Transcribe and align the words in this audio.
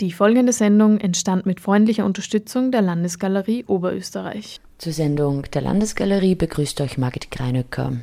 Die 0.00 0.12
folgende 0.12 0.54
Sendung 0.54 0.98
entstand 0.98 1.44
mit 1.44 1.60
freundlicher 1.60 2.06
Unterstützung 2.06 2.72
der 2.72 2.80
Landesgalerie 2.80 3.64
Oberösterreich. 3.66 4.58
Zur 4.78 4.94
Sendung 4.94 5.42
der 5.52 5.60
Landesgalerie 5.60 6.36
begrüßt 6.36 6.80
euch 6.80 6.96
Margit 6.96 7.30
Greinöcker. 7.30 7.98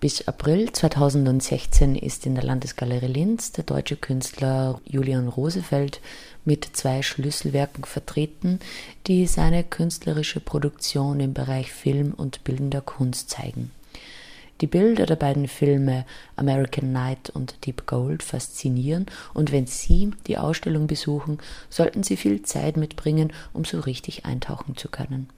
Bis 0.00 0.28
April 0.28 0.70
2016 0.70 1.96
ist 1.96 2.26
in 2.26 2.34
der 2.34 2.44
Landesgalerie 2.44 3.06
Linz 3.06 3.52
der 3.52 3.64
deutsche 3.64 3.96
Künstler 3.96 4.82
Julian 4.84 5.28
Rosefeld 5.28 6.02
mit 6.44 6.68
zwei 6.74 7.00
Schlüsselwerken 7.00 7.84
vertreten, 7.84 8.60
die 9.06 9.26
seine 9.26 9.64
künstlerische 9.64 10.40
Produktion 10.40 11.20
im 11.20 11.32
Bereich 11.32 11.72
Film 11.72 12.12
und 12.14 12.44
bildender 12.44 12.82
Kunst 12.82 13.30
zeigen. 13.30 13.70
Die 14.60 14.66
Bilder 14.66 15.06
der 15.06 15.16
beiden 15.16 15.48
Filme 15.48 16.04
American 16.36 16.92
Night 16.92 17.30
und 17.30 17.64
Deep 17.64 17.86
Gold 17.86 18.22
faszinieren 18.22 19.06
und 19.32 19.52
wenn 19.52 19.66
Sie 19.66 20.10
die 20.26 20.36
Ausstellung 20.36 20.86
besuchen, 20.86 21.38
sollten 21.70 22.02
Sie 22.02 22.16
viel 22.16 22.42
Zeit 22.42 22.76
mitbringen, 22.76 23.32
um 23.54 23.64
so 23.64 23.80
richtig 23.80 24.26
eintauchen 24.26 24.76
zu 24.76 24.88
können. 24.88 25.28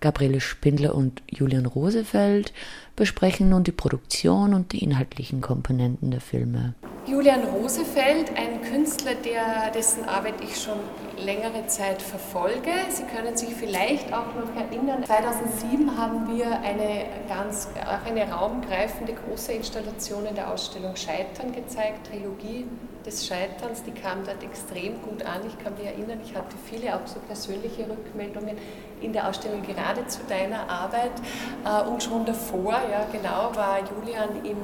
Gabriele 0.00 0.40
Spindler 0.40 0.94
und 0.94 1.22
Julian 1.28 1.66
Rosefeld 1.66 2.52
besprechen 2.94 3.48
nun 3.48 3.64
die 3.64 3.72
Produktion 3.72 4.54
und 4.54 4.72
die 4.72 4.84
inhaltlichen 4.84 5.40
Komponenten 5.40 6.10
der 6.10 6.20
Filme. 6.20 6.74
Julian 7.06 7.42
Rosefeld, 7.42 8.30
ein 8.36 8.62
Künstler, 8.62 9.14
der, 9.14 9.72
dessen 9.72 10.04
Arbeit 10.04 10.34
ich 10.42 10.56
schon 10.60 10.78
längere 11.24 11.66
Zeit 11.66 12.02
verfolge. 12.02 12.70
Sie 12.88 13.04
können 13.04 13.36
sich 13.36 13.54
vielleicht 13.54 14.12
auch 14.12 14.34
noch 14.34 14.54
erinnern, 14.56 15.04
2007 15.04 15.96
haben 15.96 16.36
wir 16.36 16.46
eine 16.60 17.06
ganz 17.28 17.68
auch 17.84 18.10
eine 18.10 18.30
raumgreifende 18.30 19.14
große 19.14 19.52
Installation 19.52 20.26
in 20.26 20.34
der 20.34 20.52
Ausstellung 20.52 20.96
Scheitern 20.96 21.52
gezeigt, 21.52 22.08
Trilogie 22.08 22.66
des 23.04 23.26
Scheiterns, 23.26 23.82
die 23.82 23.92
kam 23.92 24.24
dort 24.24 24.42
extrem 24.42 25.00
gut 25.02 25.22
an. 25.24 25.40
Ich 25.46 25.58
kann 25.62 25.74
mich 25.74 25.86
erinnern, 25.86 26.20
ich 26.24 26.34
hatte 26.34 26.56
viele 26.66 26.94
auch 26.94 27.06
so 27.06 27.20
persönliche 27.20 27.88
Rückmeldungen 27.88 28.56
in 29.00 29.12
der 29.12 29.28
Ausstellung 29.28 29.62
gerade 29.62 30.06
zu 30.06 30.20
deiner 30.28 30.68
Arbeit 30.68 31.12
äh, 31.64 31.88
und 31.88 32.02
schon 32.02 32.24
davor, 32.24 32.72
ja 32.72 33.06
genau, 33.10 33.54
war 33.54 33.78
Julian 33.80 34.44
im, 34.44 34.56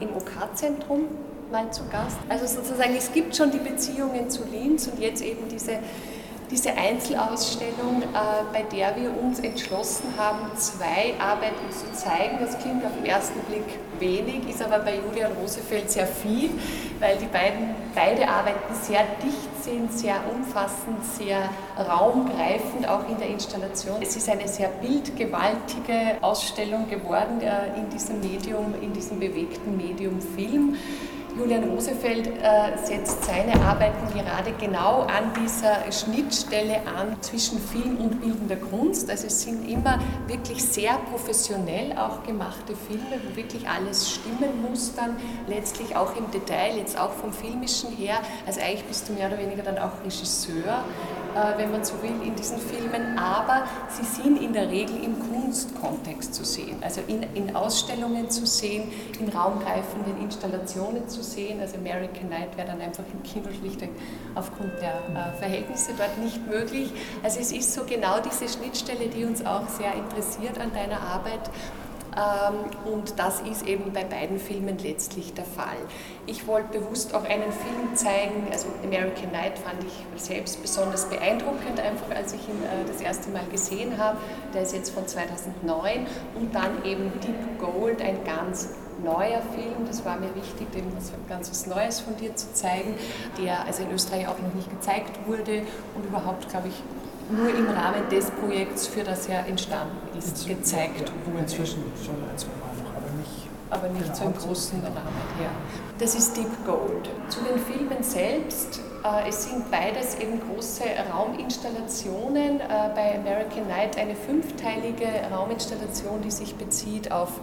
im 0.00 0.16
OK-Zentrum 0.16 1.08
mal 1.54 1.70
zu 1.72 1.84
Gast. 1.88 2.18
Also 2.28 2.46
sozusagen, 2.46 2.96
es 2.96 3.12
gibt 3.12 3.36
schon 3.36 3.50
die 3.52 3.58
Beziehungen 3.58 4.28
zu 4.28 4.42
Linz 4.44 4.88
und 4.88 4.98
jetzt 4.98 5.22
eben 5.22 5.48
diese 5.48 5.78
diese 6.50 6.70
Einzelausstellung, 6.76 8.02
äh, 8.02 8.44
bei 8.52 8.62
der 8.62 8.94
wir 8.96 9.10
uns 9.18 9.40
entschlossen 9.40 10.08
haben, 10.16 10.56
zwei 10.56 11.14
Arbeiten 11.18 11.70
zu 11.70 11.90
zeigen. 11.98 12.36
Das 12.38 12.58
klingt 12.58 12.84
auf 12.84 12.92
den 12.94 13.06
ersten 13.06 13.40
Blick 13.40 13.64
wenig, 13.98 14.48
ist 14.48 14.62
aber 14.62 14.78
bei 14.80 14.96
Julian 14.96 15.32
Rosefeld 15.32 15.90
sehr 15.90 16.06
viel, 16.06 16.50
weil 17.00 17.16
die 17.16 17.26
beiden, 17.26 17.74
beide 17.94 18.28
Arbeiten 18.28 18.74
sehr 18.82 19.04
dicht 19.24 19.64
sind, 19.64 19.92
sehr 19.92 20.16
umfassend, 20.32 21.02
sehr 21.18 21.48
raumgreifend, 21.78 22.88
auch 22.88 23.08
in 23.08 23.18
der 23.18 23.28
Installation. 23.28 24.02
Es 24.02 24.14
ist 24.14 24.28
eine 24.28 24.46
sehr 24.46 24.68
bildgewaltige 24.68 26.18
Ausstellung 26.20 26.88
geworden 26.88 27.40
äh, 27.40 27.78
in 27.78 27.88
diesem 27.90 28.20
Medium, 28.20 28.74
in 28.80 28.92
diesem 28.92 29.18
bewegten 29.18 29.76
Medium 29.76 30.20
Film. 30.20 30.76
Julian 31.36 31.64
Rosefeld 31.64 32.28
äh, 32.28 32.76
setzt 32.80 33.24
seine 33.24 33.60
Arbeiten 33.60 34.06
gerade 34.12 34.52
genau 34.60 35.00
an 35.00 35.32
dieser 35.42 35.90
Schnittstelle 35.90 36.76
an 36.86 37.16
zwischen 37.22 37.58
Film 37.58 37.96
und 37.98 38.20
bildender 38.20 38.56
Kunst. 38.56 39.10
Also 39.10 39.26
es 39.26 39.42
sind 39.42 39.68
immer 39.68 39.98
wirklich 40.28 40.62
sehr 40.62 40.92
professionell 41.10 41.92
auch 41.98 42.22
gemachte 42.22 42.74
Filme, 42.76 43.20
wo 43.26 43.36
wirklich 43.36 43.68
alles 43.68 44.12
stimmen 44.12 44.62
muss 44.68 44.94
dann, 44.94 45.16
letztlich 45.48 45.96
auch 45.96 46.16
im 46.16 46.30
Detail, 46.30 46.76
jetzt 46.76 46.96
auch 46.98 47.12
vom 47.12 47.32
Filmischen 47.32 47.90
her. 47.90 48.18
Also 48.46 48.60
eigentlich 48.60 48.84
bist 48.84 49.08
du 49.08 49.14
mehr 49.14 49.26
oder 49.26 49.38
weniger 49.38 49.64
dann 49.64 49.78
auch 49.78 50.04
Regisseur 50.04 50.84
äh, 51.34 51.58
wenn 51.58 51.72
man 51.72 51.84
so 51.84 52.00
will, 52.02 52.14
in 52.24 52.34
diesen 52.36 52.58
Filmen, 52.58 53.18
aber 53.18 53.64
sie 53.88 54.04
sind 54.04 54.40
in 54.40 54.52
der 54.52 54.68
Regel 54.70 55.02
im 55.02 55.18
Kunstkontext 55.44 56.34
zu 56.34 56.44
sehen, 56.44 56.76
also 56.82 57.02
in, 57.06 57.22
in 57.34 57.54
Ausstellungen 57.54 58.30
zu 58.30 58.46
sehen, 58.46 58.90
in 59.20 59.28
raumgreifenden 59.28 60.20
Installationen 60.22 61.08
zu 61.08 61.22
sehen. 61.22 61.60
Also 61.60 61.76
American 61.76 62.30
Night 62.30 62.56
wäre 62.56 62.68
dann 62.68 62.80
einfach 62.80 63.04
im 63.12 63.22
Kino 63.22 63.48
schlicht 63.58 63.82
aufgrund 64.34 64.72
der 64.80 64.94
äh, 64.94 65.38
Verhältnisse 65.38 65.92
dort 65.96 66.18
nicht 66.18 66.46
möglich. 66.48 66.90
Also 67.22 67.40
es 67.40 67.52
ist 67.52 67.74
so 67.74 67.84
genau 67.84 68.20
diese 68.20 68.48
Schnittstelle, 68.48 69.08
die 69.08 69.24
uns 69.24 69.44
auch 69.44 69.68
sehr 69.68 69.94
interessiert 69.94 70.58
an 70.58 70.72
deiner 70.72 71.00
Arbeit 71.00 71.50
und 72.84 73.18
das 73.18 73.40
ist 73.40 73.66
eben 73.66 73.92
bei 73.92 74.04
beiden 74.04 74.38
Filmen 74.38 74.78
letztlich 74.78 75.34
der 75.34 75.44
Fall. 75.44 75.76
Ich 76.26 76.46
wollte 76.46 76.78
bewusst 76.78 77.14
auch 77.14 77.24
einen 77.24 77.52
Film 77.52 77.94
zeigen, 77.94 78.46
also 78.52 78.68
American 78.84 79.32
Night 79.32 79.58
fand 79.58 79.82
ich 79.84 80.22
selbst 80.22 80.62
besonders 80.62 81.06
beeindruckend, 81.06 81.80
einfach 81.80 82.14
als 82.14 82.32
ich 82.32 82.48
ihn 82.48 82.62
äh, 82.62 82.86
das 82.86 83.00
erste 83.00 83.30
Mal 83.30 83.44
gesehen 83.50 83.98
habe. 83.98 84.18
Der 84.54 84.62
ist 84.62 84.74
jetzt 84.74 84.90
von 84.90 85.06
2009 85.06 86.06
und 86.36 86.54
dann 86.54 86.84
eben 86.84 87.12
Deep 87.20 87.58
Gold, 87.58 88.00
ein 88.00 88.24
ganz 88.24 88.70
neuer 89.02 89.42
Film, 89.54 89.86
das 89.86 90.04
war 90.04 90.16
mir 90.16 90.34
wichtig, 90.34 90.70
dem 90.72 90.84
ganz 91.28 91.50
was 91.50 91.66
Neues 91.66 92.00
von 92.00 92.16
dir 92.16 92.34
zu 92.36 92.52
zeigen, 92.54 92.94
der 93.42 93.64
also 93.66 93.82
in 93.82 93.90
Österreich 93.92 94.28
auch 94.28 94.38
noch 94.38 94.54
nicht 94.54 94.70
gezeigt 94.70 95.26
wurde 95.26 95.62
und 95.94 96.06
überhaupt, 96.06 96.48
glaube 96.48 96.68
ich, 96.68 96.82
nur 97.30 97.48
im 97.48 97.66
Rahmen 97.68 98.08
des 98.10 98.30
Projekts, 98.30 98.86
für 98.86 99.02
das 99.02 99.26
er 99.28 99.46
entstanden 99.46 99.96
ist, 100.16 100.46
gezeigt 100.46 101.12
wurde. 101.24 101.40
Inzwischen 101.40 101.82
schon 102.04 102.14
ein, 102.16 102.36
zwei 102.36 102.48
Mal 102.60 102.74
noch, 102.82 102.96
aber 102.96 103.10
nicht, 103.18 103.48
aber 103.70 103.88
nicht 103.88 104.04
genau, 104.04 104.16
so 104.16 104.24
im 104.24 104.34
großen 104.36 104.80
Rahmen. 104.82 104.96
Ja. 105.40 105.50
Das 105.98 106.14
ist 106.14 106.36
Deep 106.36 106.66
Gold. 106.66 107.08
Zu 107.28 107.40
den 107.40 107.58
Filmen 107.58 108.02
selbst, 108.02 108.80
äh, 109.04 109.28
es 109.28 109.44
sind 109.44 109.70
beides 109.70 110.16
eben 110.16 110.40
große 110.40 110.82
Rauminstallationen. 111.12 112.60
Äh, 112.60 112.90
bei 112.94 113.18
American 113.18 113.68
Night 113.68 113.96
eine 113.96 114.14
fünfteilige 114.14 115.06
Rauminstallation, 115.32 116.20
die 116.22 116.30
sich 116.30 116.54
bezieht 116.56 117.12
auf 117.12 117.40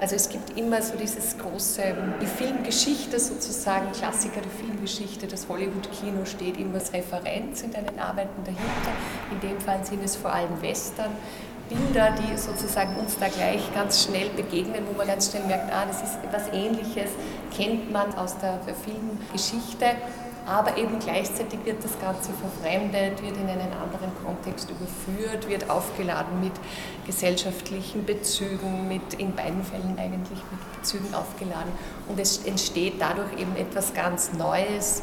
also 0.00 0.14
es 0.14 0.28
gibt 0.28 0.56
immer 0.56 0.80
so 0.80 0.96
dieses 0.96 1.36
große, 1.38 1.82
die 2.20 2.26
Filmgeschichte 2.26 3.18
sozusagen, 3.18 3.90
Klassiker 3.92 4.40
der 4.40 4.50
Filmgeschichte, 4.50 5.26
das 5.26 5.48
Hollywood-Kino 5.48 6.24
steht 6.24 6.58
immer 6.58 6.74
als 6.74 6.92
Referenz 6.92 7.62
in 7.62 7.72
deinen 7.72 7.98
Arbeiten 7.98 8.44
dahinter. 8.44 8.92
In 9.32 9.40
dem 9.40 9.60
Fall 9.60 9.84
sind 9.84 10.04
es 10.04 10.16
vor 10.16 10.32
allem 10.32 10.60
Western. 10.62 11.10
Bilder, 11.68 12.12
die 12.12 12.36
sozusagen 12.38 12.96
uns 12.96 13.18
da 13.18 13.28
gleich 13.28 13.60
ganz 13.74 14.04
schnell 14.04 14.30
begegnen, 14.30 14.84
wo 14.90 14.96
man 14.96 15.06
ganz 15.06 15.30
schnell 15.30 15.44
merkt, 15.44 15.70
ah, 15.70 15.84
das 15.86 16.02
ist 16.02 16.18
etwas 16.24 16.48
Ähnliches, 16.52 17.10
kennt 17.54 17.92
man 17.92 18.14
aus 18.14 18.36
der 18.38 18.58
Filmgeschichte 18.74 19.96
aber 20.48 20.78
eben 20.78 20.98
gleichzeitig 20.98 21.58
wird 21.64 21.84
das 21.84 21.98
Ganze 22.00 22.30
verfremdet, 22.32 23.22
wird 23.22 23.36
in 23.36 23.48
einen 23.48 23.72
anderen 23.72 24.10
Kontext 24.24 24.70
überführt, 24.70 25.48
wird 25.48 25.68
aufgeladen 25.68 26.40
mit 26.40 26.52
gesellschaftlichen 27.06 28.06
Bezügen, 28.06 28.88
mit 28.88 29.14
in 29.18 29.34
beiden 29.34 29.62
Fällen 29.62 29.98
eigentlich 29.98 30.38
mit 30.50 30.80
Bezügen 30.80 31.14
aufgeladen 31.14 31.72
und 32.08 32.18
es 32.18 32.44
entsteht 32.44 32.94
dadurch 32.98 33.32
eben 33.38 33.54
etwas 33.56 33.92
ganz 33.92 34.32
Neues 34.32 35.02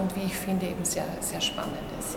und 0.00 0.16
wie 0.16 0.24
ich 0.24 0.34
finde 0.34 0.66
eben 0.66 0.84
sehr, 0.84 1.04
sehr 1.20 1.40
Spannendes. 1.40 2.16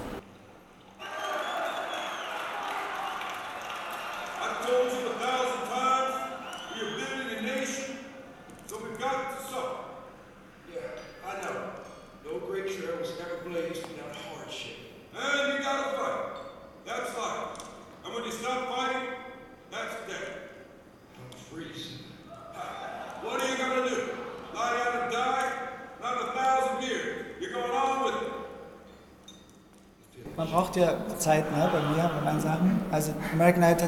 braucht 30.50 30.76
ja 30.76 30.94
Zeit 31.18 31.52
ne, 31.52 31.70
bei 31.72 31.80
mir, 31.82 32.10
bei 32.10 32.22
meinen 32.26 32.40
Sachen. 32.40 32.82
Also 32.92 33.14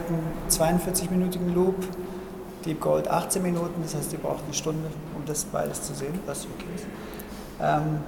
Hat 0.02 0.08
einen 0.08 0.80
42-minütigen 0.80 1.54
Loop, 1.54 1.76
Deep 2.66 2.82
Gold 2.82 3.08
18 3.08 3.44
Minuten, 3.44 3.84
das 3.84 3.94
heißt, 3.96 4.12
ihr 4.14 4.20
braucht 4.20 4.44
eine 4.46 4.54
Stunde, 4.54 4.90
um 5.16 5.24
das 5.26 5.44
beides 5.46 5.84
zu 5.84 5.94
sehen, 5.94 6.20
was 6.26 6.46
okay 6.46 6.66
ist. 6.76 6.86
Ähm, 7.62 8.00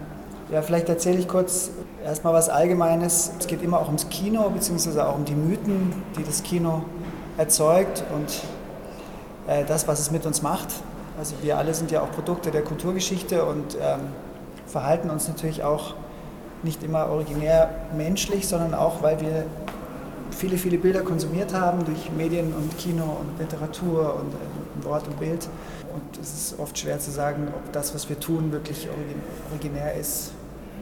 ja, 0.52 0.64
vielleicht 0.64 0.90
erzähle 0.90 1.20
ich 1.20 1.28
kurz 1.28 1.70
erstmal 2.04 2.34
was 2.34 2.50
Allgemeines. 2.50 3.32
Es 3.38 3.46
geht 3.46 3.62
immer 3.62 3.80
auch 3.80 3.88
ums 3.88 4.10
Kino, 4.10 4.50
beziehungsweise 4.50 5.08
auch 5.08 5.16
um 5.16 5.26
die 5.26 5.36
Mythen, 5.36 5.94
die 6.18 6.24
das 6.24 6.42
Kino 6.42 6.84
erzeugt 7.38 8.04
und 8.14 8.42
äh, 9.48 9.64
das, 9.66 9.88
was 9.88 10.00
es 10.00 10.10
mit 10.10 10.26
uns 10.26 10.42
macht. 10.42 10.70
Also 11.20 11.36
wir 11.44 11.60
alle 11.60 11.76
sind 11.76 11.92
ja 11.92 12.02
auch 12.02 12.12
Produkte 12.12 12.50
der 12.50 12.64
Kulturgeschichte 12.64 13.46
und 13.46 13.76
ähm, 13.76 14.00
verhalten 14.66 15.12
uns 15.12 15.28
natürlich 15.28 15.64
auch 15.64 15.94
nicht 16.64 16.82
immer 16.82 17.10
originär 17.10 17.70
menschlich, 17.96 18.48
sondern 18.48 18.74
auch, 18.74 19.04
weil 19.04 19.22
wir 19.22 19.46
viele, 20.34 20.58
viele 20.58 20.78
Bilder 20.78 21.02
konsumiert 21.02 21.54
haben 21.54 21.86
durch 21.86 22.12
Medien 22.16 22.54
und 22.54 22.78
Kino 22.78 23.04
und 23.04 23.40
Literatur 23.40 24.16
und 24.16 24.34
äh, 24.34 24.86
Wort 24.86 25.08
und 25.08 25.20
Bild. 25.20 25.48
Und 25.94 26.22
es 26.22 26.34
ist 26.34 26.60
oft 26.60 26.78
schwer 26.78 27.00
zu 27.00 27.12
sagen, 27.12 27.48
ob 27.56 27.72
das, 27.72 27.94
was 27.94 28.10
wir 28.10 28.20
tun, 28.20 28.52
wirklich 28.52 28.88
originär 29.52 29.94
ist, 29.96 30.32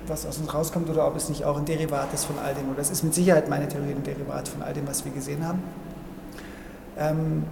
was 0.07 0.25
aus 0.25 0.37
uns 0.37 0.53
rauskommt 0.53 0.89
oder 0.89 1.05
ob 1.07 1.15
es 1.15 1.29
nicht 1.29 1.43
auch 1.43 1.57
ein 1.57 1.65
Derivat 1.65 2.13
ist 2.13 2.25
von 2.25 2.37
all 2.39 2.53
dem. 2.53 2.69
Oder 2.71 2.79
es 2.79 2.89
ist 2.89 3.03
mit 3.03 3.13
Sicherheit 3.13 3.49
meine 3.49 3.67
Theorie 3.67 3.91
ein 3.91 4.03
Derivat 4.03 4.47
von 4.47 4.61
all 4.61 4.73
dem, 4.73 4.87
was 4.87 5.03
wir 5.03 5.11
gesehen 5.11 5.45
haben. 5.45 5.61
Ähm, 6.97 7.43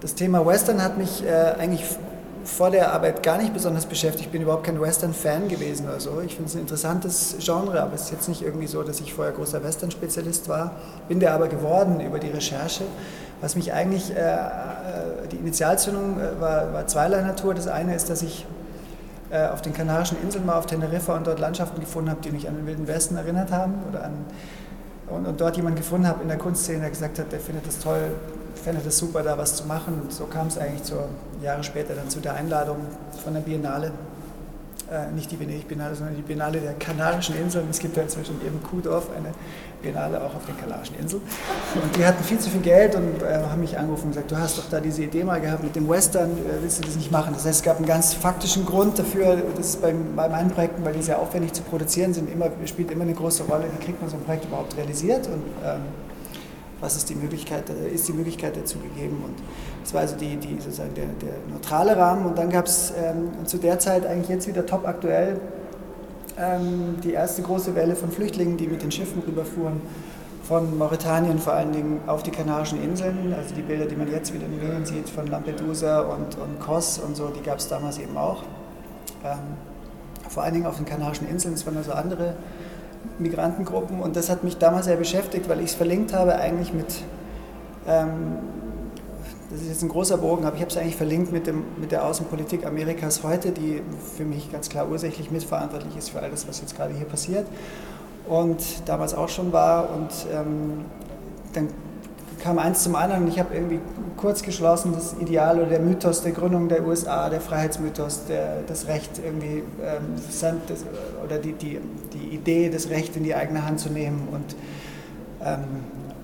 das 0.00 0.14
Thema 0.14 0.44
Western 0.44 0.82
hat 0.82 0.98
mich 0.98 1.24
äh, 1.24 1.54
eigentlich 1.58 1.84
vor 2.46 2.70
der 2.70 2.92
Arbeit 2.92 3.22
gar 3.22 3.38
nicht 3.38 3.52
besonders 3.52 3.86
beschäftigt. 3.86 4.26
Ich 4.26 4.32
bin 4.32 4.42
überhaupt 4.42 4.64
kein 4.64 4.80
Western-Fan 4.80 5.48
gewesen 5.48 5.86
oder 5.86 6.00
so. 6.00 6.20
Ich 6.24 6.34
finde 6.34 6.48
es 6.48 6.54
ein 6.54 6.60
interessantes 6.60 7.36
Genre, 7.40 7.80
aber 7.82 7.94
es 7.94 8.02
ist 8.02 8.12
jetzt 8.12 8.28
nicht 8.28 8.42
irgendwie 8.42 8.66
so, 8.66 8.82
dass 8.82 9.00
ich 9.00 9.12
vorher 9.12 9.34
großer 9.34 9.62
Western-Spezialist 9.62 10.48
war. 10.48 10.76
Bin 11.08 11.20
der 11.20 11.34
aber 11.34 11.48
geworden 11.48 12.00
über 12.00 12.18
die 12.18 12.28
Recherche. 12.28 12.84
Was 13.40 13.56
mich 13.56 13.72
eigentlich, 13.72 14.14
äh, 14.14 14.20
äh 14.20 15.28
die 15.30 15.36
Initialzündung 15.36 16.20
äh, 16.20 16.40
war, 16.40 16.72
war 16.72 16.86
zweierlei 16.86 17.22
Natur. 17.22 17.54
Das 17.54 17.66
eine 17.66 17.94
ist, 17.94 18.08
dass 18.08 18.22
ich 18.22 18.46
äh, 19.30 19.48
auf 19.48 19.60
den 19.60 19.74
Kanarischen 19.74 20.16
Inseln 20.22 20.46
mal 20.46 20.56
auf 20.56 20.66
Teneriffa 20.66 21.16
und 21.16 21.26
dort 21.26 21.40
Landschaften 21.40 21.80
gefunden 21.80 22.10
habe, 22.10 22.20
die 22.22 22.30
mich 22.30 22.48
an 22.48 22.54
den 22.54 22.66
Wilden 22.66 22.86
Westen 22.86 23.16
erinnert 23.16 23.50
haben 23.50 23.74
oder 23.90 24.04
an 24.04 24.12
und, 25.08 25.26
und 25.26 25.40
dort 25.40 25.56
jemanden 25.56 25.78
gefunden 25.78 26.06
habe 26.06 26.22
in 26.22 26.28
der 26.28 26.38
Kunstszene, 26.38 26.80
der 26.80 26.90
gesagt 26.90 27.18
hat, 27.18 27.30
der 27.30 27.40
findet 27.40 27.66
es 27.66 27.78
toll, 27.78 28.10
fände 28.56 28.80
es 28.86 28.98
super, 28.98 29.22
da 29.22 29.38
was 29.38 29.56
zu 29.56 29.64
machen. 29.66 30.00
Und 30.02 30.12
so 30.12 30.24
kam 30.24 30.48
es 30.48 30.58
eigentlich 30.58 30.82
zur, 30.82 31.08
Jahre 31.42 31.62
später 31.62 31.94
dann 31.94 32.08
zu 32.08 32.20
der 32.20 32.34
Einladung 32.34 32.78
von 33.22 33.34
der 33.34 33.40
Biennale 33.40 33.92
äh, 34.90 35.10
nicht 35.12 35.30
die 35.32 35.40
Venedig-Biennale, 35.40 35.96
sondern 35.96 36.14
die 36.14 36.22
Biennale 36.22 36.60
der 36.60 36.74
Kanarischen 36.74 37.36
Inseln. 37.36 37.66
Es 37.70 37.80
gibt 37.80 37.96
ja 37.96 38.04
inzwischen 38.04 38.40
eben 38.46 38.62
Kuhdorf 38.62 39.08
eine 39.16 39.32
Biennale 39.82 40.22
auch 40.22 40.34
auf 40.34 40.46
den 40.46 40.56
Kanarischen 40.56 40.96
Inseln. 40.96 41.22
Und 41.82 41.96
die 41.96 42.06
hatten 42.06 42.22
viel 42.22 42.38
zu 42.38 42.50
viel 42.50 42.60
Geld 42.60 42.94
und 42.94 43.20
äh, 43.22 43.42
haben 43.50 43.60
mich 43.60 43.76
angerufen 43.76 44.04
und 44.04 44.10
gesagt, 44.10 44.30
du 44.30 44.36
hast 44.36 44.58
doch 44.58 44.70
da 44.70 44.78
diese 44.78 45.02
Idee 45.02 45.24
mal 45.24 45.40
gehabt 45.40 45.64
mit 45.64 45.74
dem 45.74 45.88
Western, 45.88 46.30
äh, 46.30 46.62
willst 46.62 46.78
du 46.78 46.84
das 46.84 46.94
nicht 46.96 47.10
machen? 47.10 47.34
Das 47.34 47.44
heißt, 47.44 47.58
es 47.58 47.62
gab 47.64 47.78
einen 47.78 47.86
ganz 47.86 48.14
faktischen 48.14 48.64
Grund 48.64 48.96
dafür, 48.96 49.42
das 49.56 49.66
ist 49.70 49.82
bei, 49.82 49.92
bei 50.14 50.28
meinen 50.28 50.50
Projekten, 50.50 50.84
weil 50.84 50.92
die 50.92 51.02
sehr 51.02 51.18
aufwendig 51.18 51.52
zu 51.52 51.62
produzieren 51.62 52.14
sind, 52.14 52.30
immer, 52.30 52.50
spielt 52.66 52.92
immer 52.92 53.02
eine 53.02 53.14
große 53.14 53.42
Rolle, 53.42 53.64
wie 53.76 53.84
kriegt 53.84 54.00
man 54.00 54.08
so 54.08 54.16
ein 54.16 54.22
Projekt 54.22 54.44
überhaupt 54.44 54.76
realisiert 54.76 55.26
und 55.26 55.42
ähm, 55.64 55.80
was 56.80 56.96
ist 56.96 57.08
die 57.08 57.14
Möglichkeit, 57.14 57.70
äh, 57.70 57.88
ist 57.88 58.08
die 58.08 58.12
Möglichkeit 58.12 58.56
dazu 58.56 58.78
gegeben. 58.78 59.22
Und 59.24 59.34
das 59.82 59.94
war 59.94 60.02
also 60.02 60.16
die, 60.16 60.36
die, 60.36 60.60
sozusagen 60.60 60.94
der, 60.94 61.06
der 61.06 61.34
neutrale 61.50 61.96
Rahmen. 61.96 62.26
Und 62.26 62.38
dann 62.38 62.50
gab 62.50 62.66
es 62.66 62.92
ähm, 62.96 63.46
zu 63.46 63.58
der 63.58 63.78
Zeit 63.78 64.06
eigentlich 64.06 64.28
jetzt 64.28 64.48
wieder 64.48 64.66
top 64.66 64.86
aktuell 64.86 65.40
ähm, 66.38 66.96
die 67.02 67.12
erste 67.12 67.42
große 67.42 67.74
Welle 67.74 67.96
von 67.96 68.10
Flüchtlingen, 68.10 68.56
die 68.56 68.66
mit 68.66 68.82
den 68.82 68.90
Schiffen 68.90 69.22
rüberfuhren 69.26 69.80
von 70.42 70.78
Mauretanien 70.78 71.38
vor 71.38 71.54
allen 71.54 71.72
Dingen 71.72 72.00
auf 72.06 72.22
die 72.22 72.30
Kanarischen 72.30 72.82
Inseln. 72.82 73.34
Also 73.36 73.54
die 73.54 73.62
Bilder, 73.62 73.86
die 73.86 73.96
man 73.96 74.10
jetzt 74.10 74.32
wieder 74.32 74.46
in 74.46 74.52
den 74.52 74.60
Medien 74.60 74.86
sieht 74.86 75.08
von 75.08 75.26
Lampedusa 75.26 76.00
und, 76.00 76.38
und 76.38 76.60
Kos 76.60 76.98
und 76.98 77.16
so, 77.16 77.28
die 77.28 77.42
gab 77.42 77.58
es 77.58 77.68
damals 77.68 77.98
eben 77.98 78.16
auch. 78.16 78.44
Ähm, 79.24 79.38
vor 80.28 80.44
allen 80.44 80.54
Dingen 80.54 80.66
auf 80.66 80.76
den 80.76 80.84
Kanarischen 80.84 81.28
Inseln, 81.28 81.54
es 81.54 81.66
waren 81.66 81.76
also 81.76 81.92
andere 81.92 82.34
Migrantengruppen 83.18 84.00
und 84.00 84.16
das 84.16 84.30
hat 84.30 84.44
mich 84.44 84.58
damals 84.58 84.86
sehr 84.86 84.96
beschäftigt, 84.96 85.48
weil 85.48 85.60
ich 85.60 85.66
es 85.66 85.74
verlinkt 85.74 86.12
habe 86.12 86.36
eigentlich 86.36 86.72
mit, 86.72 87.02
ähm, 87.86 88.38
das 89.50 89.60
ist 89.62 89.68
jetzt 89.68 89.82
ein 89.82 89.88
großer 89.88 90.18
Bogen, 90.18 90.44
aber 90.44 90.56
ich 90.56 90.62
habe 90.62 90.70
es 90.70 90.76
eigentlich 90.76 90.96
verlinkt 90.96 91.32
mit, 91.32 91.46
dem, 91.46 91.64
mit 91.80 91.92
der 91.92 92.04
Außenpolitik 92.04 92.66
Amerikas 92.66 93.22
heute, 93.22 93.52
die 93.52 93.82
für 94.16 94.24
mich 94.24 94.50
ganz 94.50 94.68
klar 94.68 94.88
ursächlich 94.90 95.30
mitverantwortlich 95.30 95.96
ist 95.96 96.10
für 96.10 96.20
alles, 96.20 96.46
was 96.48 96.60
jetzt 96.60 96.76
gerade 96.76 96.94
hier 96.94 97.06
passiert 97.06 97.46
und 98.28 98.60
damals 98.86 99.14
auch 99.14 99.28
schon 99.28 99.52
war 99.52 99.90
und 99.90 100.10
ähm, 100.32 100.84
dann 101.52 101.68
kam 102.46 102.58
eins 102.60 102.84
zum 102.84 102.94
anderen. 102.94 103.26
Ich 103.26 103.40
habe 103.40 103.54
irgendwie 103.54 103.80
kurz 104.16 104.40
geschlossen, 104.40 104.92
das 104.94 105.16
Ideal 105.20 105.58
oder 105.58 105.66
der 105.66 105.80
Mythos 105.80 106.22
der 106.22 106.30
Gründung 106.30 106.68
der 106.68 106.86
USA, 106.86 107.28
der 107.28 107.40
Freiheitsmythos, 107.40 108.26
der, 108.26 108.62
das 108.68 108.86
Recht 108.86 109.10
irgendwie, 109.18 109.64
ähm, 109.82 110.14
das, 110.68 110.84
oder 111.24 111.38
die, 111.38 111.52
die, 111.52 111.80
die 112.12 112.34
Idee, 112.36 112.70
das 112.70 112.88
Recht 112.88 113.16
in 113.16 113.24
die 113.24 113.34
eigene 113.34 113.66
Hand 113.66 113.80
zu 113.80 113.90
nehmen 113.90 114.28
und 114.30 114.54
ähm, 115.44 115.64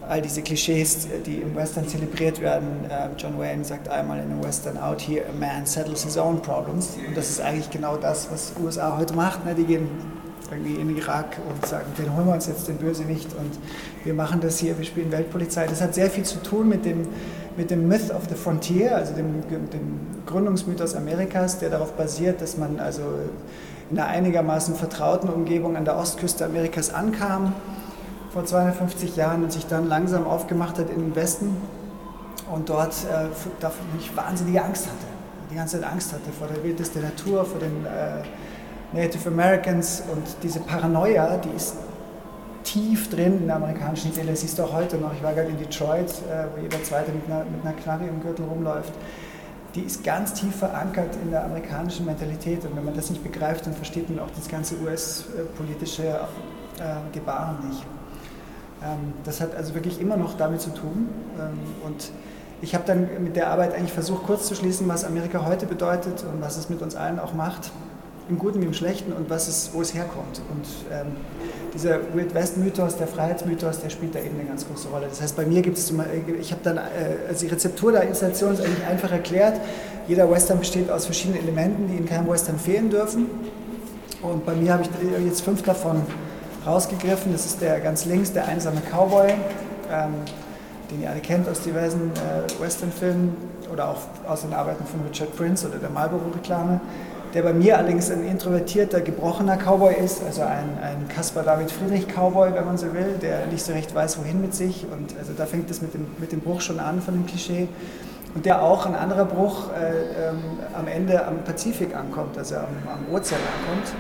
all 0.08 0.22
diese 0.22 0.42
Klischees, 0.42 1.08
die 1.26 1.38
im 1.38 1.56
Western 1.56 1.88
zelebriert 1.88 2.40
werden. 2.40 2.84
Äh, 2.88 3.08
John 3.18 3.36
Wayne 3.36 3.64
sagt 3.64 3.88
einmal 3.88 4.18
in 4.18 4.30
einem 4.30 4.44
Western, 4.44 4.78
out 4.78 5.00
here 5.00 5.24
a 5.28 5.32
man 5.32 5.66
settles 5.66 6.04
his 6.04 6.16
own 6.16 6.40
problems. 6.40 6.96
Und 7.04 7.16
das 7.16 7.30
ist 7.30 7.40
eigentlich 7.40 7.70
genau 7.70 7.96
das, 7.96 8.30
was 8.30 8.52
USA 8.62 8.96
heute 8.96 9.14
macht. 9.14 9.44
Ne? 9.44 9.56
Die 9.56 9.64
gehen 9.64 9.88
irgendwie 10.52 10.74
in 10.74 10.96
Irak 10.96 11.38
und 11.48 11.66
sagen, 11.66 11.86
den 11.98 12.14
holen 12.14 12.26
wir 12.26 12.34
uns 12.34 12.46
jetzt 12.46 12.68
den 12.68 12.76
Bösewicht 12.76 13.28
und 13.34 13.58
wir 14.04 14.14
machen 14.14 14.40
das 14.40 14.58
hier, 14.58 14.76
wir 14.78 14.84
spielen 14.84 15.10
Weltpolizei. 15.10 15.66
Das 15.66 15.80
hat 15.80 15.94
sehr 15.94 16.10
viel 16.10 16.24
zu 16.24 16.42
tun 16.42 16.68
mit 16.68 16.84
dem, 16.84 17.08
mit 17.56 17.70
dem 17.70 17.88
Myth 17.88 18.10
of 18.10 18.22
the 18.28 18.34
Frontier, 18.34 18.96
also 18.96 19.14
dem, 19.14 19.42
dem 19.48 20.00
Gründungsmythos 20.26 20.94
Amerikas, 20.94 21.58
der 21.58 21.70
darauf 21.70 21.92
basiert, 21.92 22.40
dass 22.40 22.56
man 22.56 22.78
also 22.78 23.02
in 23.90 23.98
einer 23.98 24.08
einigermaßen 24.08 24.74
vertrauten 24.74 25.28
Umgebung 25.28 25.76
an 25.76 25.84
der 25.84 25.96
Ostküste 25.96 26.44
Amerikas 26.44 26.92
ankam 26.92 27.54
vor 28.32 28.44
250 28.44 29.16
Jahren 29.16 29.44
und 29.44 29.52
sich 29.52 29.66
dann 29.66 29.88
langsam 29.88 30.26
aufgemacht 30.26 30.78
hat 30.78 30.88
in 30.90 31.00
den 31.00 31.16
Westen 31.16 31.56
und 32.50 32.68
dort 32.68 32.92
äh, 33.04 33.26
davon 33.60 33.84
nicht 33.96 34.16
wahnsinnige 34.16 34.62
Angst 34.62 34.86
hatte. 34.86 35.06
Die 35.50 35.56
ganze 35.56 35.80
Zeit 35.80 35.90
Angst 35.90 36.12
hatte 36.12 36.30
vor 36.36 36.48
der 36.48 36.64
Wildnis 36.64 36.92
der 36.92 37.02
Natur, 37.02 37.44
vor 37.44 37.60
den 37.60 37.84
äh, 37.84 38.22
Native 38.92 39.28
Americans 39.28 40.02
und 40.12 40.22
diese 40.42 40.60
Paranoia, 40.60 41.38
die 41.38 41.56
ist 41.56 41.76
tief 42.62 43.10
drin 43.10 43.38
in 43.40 43.46
der 43.46 43.56
amerikanischen 43.56 44.12
Seele. 44.12 44.36
Siehst 44.36 44.58
du 44.58 44.64
auch 44.64 44.72
heute 44.72 44.96
noch. 44.96 45.12
Ich 45.14 45.22
war 45.22 45.32
gerade 45.32 45.48
in 45.48 45.58
Detroit, 45.58 46.10
äh, 46.10 46.46
wo 46.54 46.62
jeder 46.62 46.82
Zweite 46.82 47.10
mit 47.10 47.24
einer, 47.26 47.44
mit 47.44 47.64
einer 47.64 47.74
Knarre 47.74 48.06
im 48.06 48.20
Gürtel 48.20 48.44
rumläuft. 48.44 48.92
Die 49.74 49.80
ist 49.80 50.04
ganz 50.04 50.34
tief 50.34 50.56
verankert 50.56 51.16
in 51.22 51.30
der 51.30 51.44
amerikanischen 51.44 52.04
Mentalität. 52.04 52.64
Und 52.64 52.76
wenn 52.76 52.84
man 52.84 52.94
das 52.94 53.08
nicht 53.10 53.24
begreift, 53.24 53.66
dann 53.66 53.74
versteht 53.74 54.10
man 54.10 54.20
auch 54.20 54.30
das 54.36 54.48
ganze 54.48 54.76
US-politische 54.80 56.04
äh, 56.04 57.12
Gebaren 57.12 57.68
nicht. 57.68 57.82
Ähm, 58.82 59.14
das 59.24 59.40
hat 59.40 59.54
also 59.54 59.74
wirklich 59.74 60.00
immer 60.00 60.18
noch 60.18 60.36
damit 60.36 60.60
zu 60.60 60.70
tun. 60.70 61.08
Ähm, 61.38 61.58
und 61.86 62.12
ich 62.60 62.74
habe 62.74 62.84
dann 62.86 63.08
mit 63.24 63.36
der 63.36 63.48
Arbeit 63.48 63.74
eigentlich 63.74 63.92
versucht, 63.92 64.24
kurz 64.24 64.46
zu 64.46 64.54
schließen, 64.54 64.86
was 64.86 65.04
Amerika 65.04 65.46
heute 65.46 65.66
bedeutet 65.66 66.22
und 66.30 66.42
was 66.42 66.58
es 66.58 66.68
mit 66.68 66.82
uns 66.82 66.94
allen 66.94 67.18
auch 67.18 67.32
macht 67.32 67.72
im 68.28 68.38
Guten 68.38 68.60
wie 68.60 68.66
im 68.66 68.74
Schlechten 68.74 69.12
und 69.12 69.28
was 69.28 69.48
es, 69.48 69.70
wo 69.72 69.82
es 69.82 69.94
herkommt. 69.94 70.40
Und 70.50 70.66
ähm, 70.92 71.16
dieser 71.74 71.98
Wild 72.14 72.34
West 72.34 72.56
Mythos, 72.56 72.96
der 72.96 73.06
Freiheitsmythos, 73.06 73.80
der 73.80 73.90
spielt 73.90 74.14
da 74.14 74.20
eben 74.20 74.38
eine 74.38 74.48
ganz 74.48 74.66
große 74.66 74.88
Rolle. 74.88 75.06
Das 75.08 75.20
heißt, 75.20 75.36
bei 75.36 75.44
mir 75.44 75.62
gibt 75.62 75.78
es, 75.78 75.92
ich 76.40 76.52
habe 76.52 76.60
dann, 76.62 76.76
äh, 76.76 76.80
also 77.28 77.46
die 77.46 77.52
Rezeptur 77.52 77.92
der 77.92 78.02
Installation 78.02 78.54
ist 78.54 78.60
eigentlich 78.60 78.86
einfach 78.86 79.10
erklärt. 79.10 79.60
Jeder 80.06 80.30
Western 80.30 80.58
besteht 80.58 80.90
aus 80.90 81.06
verschiedenen 81.06 81.42
Elementen, 81.42 81.88
die 81.88 81.96
in 81.96 82.06
keinem 82.06 82.28
Western 82.28 82.58
fehlen 82.58 82.90
dürfen. 82.90 83.26
Und 84.22 84.46
bei 84.46 84.54
mir 84.54 84.74
habe 84.74 84.84
ich 84.84 85.26
jetzt 85.26 85.42
fünf 85.42 85.62
davon 85.62 86.02
rausgegriffen. 86.64 87.32
Das 87.32 87.44
ist 87.44 87.60
der 87.60 87.80
ganz 87.80 88.04
links, 88.04 88.32
der 88.32 88.46
einsame 88.46 88.80
Cowboy, 88.90 89.30
ähm, 89.90 90.14
den 90.90 91.02
ihr 91.02 91.10
alle 91.10 91.20
kennt 91.20 91.48
aus 91.48 91.60
diversen 91.60 92.12
äh, 92.12 92.62
Western-Filmen 92.62 93.36
oder 93.72 93.88
auch 93.88 93.98
aus 94.28 94.42
den 94.42 94.52
Arbeiten 94.52 94.84
von 94.86 95.00
Richard 95.08 95.34
Prince 95.36 95.66
oder 95.66 95.78
der 95.78 95.90
Marlboro-Reklame 95.90 96.80
der 97.34 97.42
bei 97.42 97.52
mir 97.52 97.78
allerdings 97.78 98.10
ein 98.10 98.24
introvertierter, 98.26 99.00
gebrochener 99.00 99.56
Cowboy 99.56 99.94
ist, 99.94 100.22
also 100.22 100.42
ein, 100.42 100.78
ein 100.82 101.08
Caspar 101.08 101.42
David 101.42 101.70
Friedrich 101.70 102.06
Cowboy, 102.08 102.52
wenn 102.54 102.66
man 102.66 102.76
so 102.76 102.92
will, 102.92 103.16
der 103.20 103.46
nicht 103.46 103.64
so 103.64 103.72
recht 103.72 103.94
weiß, 103.94 104.18
wohin 104.18 104.40
mit 104.40 104.54
sich. 104.54 104.86
Und 104.92 105.16
also 105.18 105.32
da 105.36 105.46
fängt 105.46 105.70
es 105.70 105.80
mit 105.80 105.94
dem, 105.94 106.06
mit 106.18 106.32
dem 106.32 106.40
Bruch 106.40 106.60
schon 106.60 106.78
an 106.78 107.00
von 107.00 107.14
dem 107.14 107.26
Klischee. 107.26 107.68
Und 108.34 108.46
der 108.46 108.62
auch, 108.62 108.86
ein 108.86 108.94
anderer 108.94 109.24
Bruch, 109.24 109.70
äh, 109.72 110.28
ähm, 110.28 110.38
am 110.74 110.86
Ende 110.88 111.26
am 111.26 111.38
Pazifik 111.44 111.94
ankommt, 111.94 112.36
also 112.36 112.56
am, 112.56 112.64
am 112.86 113.14
Ozean 113.14 113.40
ankommt. 113.40 113.92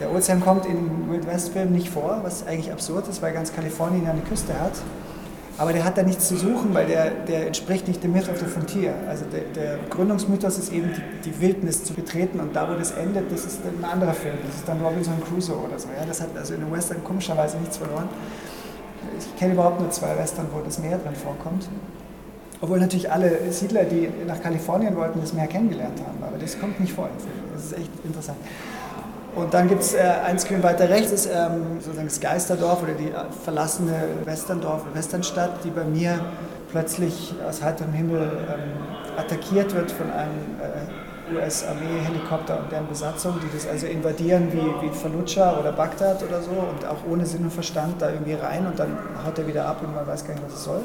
Der 0.00 0.12
Ozean 0.12 0.40
kommt 0.40 0.66
in 0.66 1.10
Wild 1.10 1.26
West 1.26 1.50
Filmen 1.50 1.72
nicht 1.72 1.88
vor, 1.88 2.20
was 2.22 2.46
eigentlich 2.46 2.70
absurd 2.70 3.08
ist, 3.08 3.22
weil 3.22 3.32
ganz 3.32 3.54
Kalifornien 3.54 4.06
eine 4.06 4.20
Küste 4.20 4.52
hat. 4.60 4.72
Aber 5.58 5.72
der 5.72 5.84
hat 5.84 5.96
da 5.96 6.02
nichts 6.02 6.28
zu 6.28 6.36
suchen, 6.36 6.74
weil 6.74 6.86
der, 6.86 7.10
der 7.10 7.46
entspricht 7.46 7.88
nicht 7.88 8.02
dem 8.02 8.12
Myth 8.12 8.28
of 8.28 8.38
the 8.38 8.44
Frontier. 8.44 8.92
Also 9.08 9.24
der, 9.24 9.40
der 9.54 9.78
Gründungsmythos 9.88 10.58
ist 10.58 10.70
eben 10.70 10.92
die, 10.92 11.30
die, 11.30 11.40
Wildnis 11.40 11.82
zu 11.82 11.94
betreten 11.94 12.40
und 12.40 12.54
da, 12.54 12.68
wo 12.68 12.74
das 12.74 12.90
endet, 12.90 13.32
das 13.32 13.46
ist 13.46 13.60
ein 13.64 13.84
anderer 13.84 14.12
Film. 14.12 14.36
Das 14.46 14.56
ist 14.56 14.68
dann 14.68 14.82
Robinson 14.82 15.14
Crusoe 15.24 15.56
oder 15.56 15.78
so. 15.78 15.88
Ja? 15.88 16.04
Das 16.06 16.20
hat 16.20 16.36
also 16.36 16.54
in 16.54 16.60
den 16.60 16.70
Western 16.70 17.02
komischerweise 17.02 17.56
nichts 17.56 17.78
verloren. 17.78 18.08
Ich 19.18 19.36
kenne 19.38 19.54
überhaupt 19.54 19.80
nur 19.80 19.90
zwei 19.90 20.16
Western, 20.18 20.46
wo 20.52 20.60
das 20.62 20.78
Meer 20.78 20.98
drin 20.98 21.14
vorkommt. 21.14 21.68
Obwohl 22.60 22.78
natürlich 22.78 23.10
alle 23.10 23.50
Siedler, 23.50 23.84
die 23.84 24.10
nach 24.26 24.42
Kalifornien 24.42 24.94
wollten, 24.96 25.20
das 25.20 25.32
Meer 25.32 25.46
kennengelernt 25.46 26.00
haben. 26.00 26.22
Aber 26.22 26.38
das 26.38 26.58
kommt 26.58 26.80
nicht 26.80 26.92
vor. 26.92 27.08
Das 27.54 27.64
ist 27.64 27.72
echt 27.78 27.90
interessant. 28.04 28.38
Und 29.36 29.52
dann 29.52 29.68
gibt 29.68 29.82
es 29.82 29.92
äh, 29.92 29.98
ein 29.98 30.38
Screen 30.38 30.62
weiter 30.62 30.88
rechts, 30.88 31.12
ist 31.12 31.26
ähm, 31.26 31.78
sozusagen 31.78 32.08
das 32.08 32.20
Geisterdorf 32.20 32.82
oder 32.82 32.94
die 32.94 33.10
äh, 33.10 33.24
verlassene 33.44 33.92
Westerndorf 34.24 34.82
Westernstadt, 34.94 35.62
die 35.62 35.68
bei 35.68 35.84
mir 35.84 36.18
plötzlich 36.70 37.34
aus 37.46 37.62
heiterem 37.62 37.92
Himmel 37.92 38.22
ähm, 38.22 39.18
attackiert 39.18 39.74
wird 39.74 39.92
von 39.92 40.10
einem 40.10 40.56
äh, 40.62 41.34
US-Armee-Helikopter 41.34 42.60
und 42.60 42.72
deren 42.72 42.88
Besatzung, 42.88 43.34
die 43.42 43.54
das 43.54 43.68
also 43.68 43.86
invadieren 43.86 44.50
wie, 44.52 44.86
wie 44.86 44.90
Fallujah 44.90 45.58
oder 45.58 45.72
Bagdad 45.72 46.22
oder 46.22 46.40
so 46.40 46.52
und 46.52 46.86
auch 46.88 46.98
ohne 47.06 47.26
Sinn 47.26 47.42
und 47.44 47.52
Verstand 47.52 48.00
da 48.00 48.10
irgendwie 48.10 48.34
rein 48.34 48.66
und 48.66 48.78
dann 48.78 48.96
haut 49.22 49.38
er 49.38 49.46
wieder 49.46 49.66
ab 49.66 49.82
und 49.82 49.94
man 49.94 50.06
weiß 50.06 50.26
gar 50.26 50.32
nicht, 50.32 50.46
was 50.46 50.54
es 50.54 50.64
soll. 50.64 50.80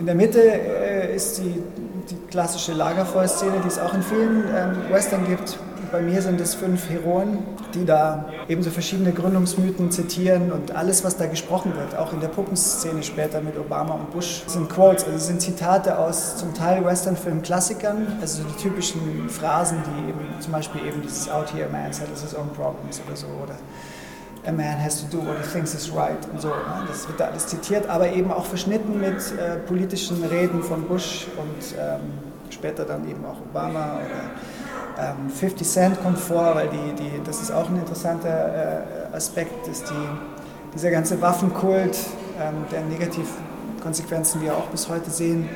In 0.00 0.06
der 0.06 0.16
Mitte 0.16 0.40
äh, 0.40 1.14
ist 1.14 1.38
die, 1.38 1.62
die 2.10 2.16
klassische 2.30 2.72
Lagerfeuerszene, 2.72 3.60
die 3.62 3.68
es 3.68 3.78
auch 3.78 3.94
in 3.94 4.02
vielen 4.02 4.44
ähm, 4.56 4.92
Western 4.92 5.24
gibt, 5.24 5.56
bei 5.90 6.00
mir 6.00 6.22
sind 6.22 6.40
es 6.40 6.54
fünf 6.54 6.88
Heroen, 6.88 7.38
die 7.74 7.84
da 7.84 8.26
ebenso 8.48 8.70
verschiedene 8.70 9.12
Gründungsmythen 9.12 9.90
zitieren 9.90 10.52
und 10.52 10.74
alles, 10.74 11.04
was 11.04 11.16
da 11.16 11.26
gesprochen 11.26 11.74
wird, 11.76 11.96
auch 11.96 12.12
in 12.12 12.20
der 12.20 12.28
Puppenszene 12.28 13.02
später 13.02 13.40
mit 13.40 13.58
Obama 13.58 13.94
und 13.94 14.10
Bush, 14.10 14.42
sind 14.46 14.68
Quotes, 14.68 15.04
also 15.04 15.18
sind 15.18 15.40
Zitate 15.40 15.98
aus 15.98 16.36
zum 16.36 16.54
Teil 16.54 16.84
Westernfilm-Klassikern, 16.84 18.18
also 18.20 18.42
die 18.42 18.62
typischen 18.62 19.28
Phrasen, 19.28 19.78
die 19.84 20.10
eben 20.10 20.40
zum 20.40 20.52
Beispiel 20.52 20.84
eben 20.86 21.02
dieses 21.02 21.28
Out 21.28 21.52
here, 21.52 21.68
man 21.70 21.84
has 21.88 22.00
his 22.22 22.34
own 22.34 22.48
problems 22.50 23.00
oder 23.06 23.16
so, 23.16 23.26
oder 23.42 23.54
a 24.46 24.52
man 24.52 24.78
has 24.78 25.02
to 25.02 25.06
do 25.10 25.22
what 25.24 25.36
he 25.38 25.42
thinks 25.52 25.74
is 25.74 25.90
right 25.94 26.18
und 26.32 26.40
so. 26.40 26.48
Ne? 26.48 26.84
Das 26.86 27.06
wird 27.06 27.20
da 27.20 27.26
alles 27.26 27.46
zitiert, 27.46 27.88
aber 27.88 28.08
eben 28.10 28.30
auch 28.30 28.46
verschnitten 28.46 29.00
mit 29.00 29.16
äh, 29.16 29.56
politischen 29.66 30.24
Reden 30.24 30.62
von 30.62 30.82
Bush 30.84 31.26
und 31.36 31.76
ähm, 31.78 32.00
später 32.50 32.84
dann 32.84 33.08
eben 33.08 33.24
auch 33.24 33.40
Obama 33.40 33.96
oder 33.96 34.30
ähm, 34.98 35.30
50 35.30 35.68
Cent 35.68 36.02
kommt 36.02 36.18
vor, 36.18 36.54
weil 36.54 36.68
die, 36.68 37.02
die, 37.02 37.22
das 37.24 37.40
ist 37.40 37.50
auch 37.50 37.68
ein 37.68 37.76
interessanter 37.76 38.82
äh, 39.12 39.16
Aspekt, 39.16 39.66
dass 39.68 39.84
die, 39.84 40.08
dieser 40.74 40.90
ganze 40.90 41.20
Waffenkult, 41.20 41.98
ähm, 42.40 42.64
der 42.70 42.82
Negativkonsequenzen 42.82 44.40
wir 44.42 44.56
auch 44.56 44.66
bis 44.66 44.88
heute 44.88 45.10
sehen, 45.10 45.48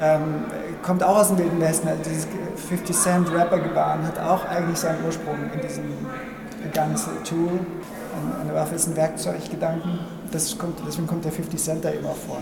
ähm, 0.00 0.44
kommt 0.82 1.02
auch 1.02 1.18
aus 1.18 1.28
dem 1.28 1.38
Wilden 1.38 1.60
Westen. 1.60 1.88
Also 1.88 2.02
dieses 2.04 2.26
50 2.68 2.96
Cent 2.96 3.32
Rapper-Gebaren 3.32 4.06
hat 4.06 4.18
auch 4.18 4.44
eigentlich 4.44 4.78
seinen 4.78 5.04
Ursprung 5.04 5.36
in 5.54 5.60
diesem 5.60 5.84
ganzen 6.72 7.22
Tool 7.24 7.60
eine 8.40 8.54
Waffe 8.54 8.74
ist 8.74 8.86
ein 8.88 8.96
Werkzeuggedanken. 8.96 9.98
Das 10.32 10.56
kommt, 10.56 10.80
deswegen 10.86 11.06
kommt 11.06 11.24
der 11.24 11.32
50 11.32 11.62
Cent 11.62 11.84
da 11.84 11.90
immer 11.90 12.14
vor. 12.14 12.38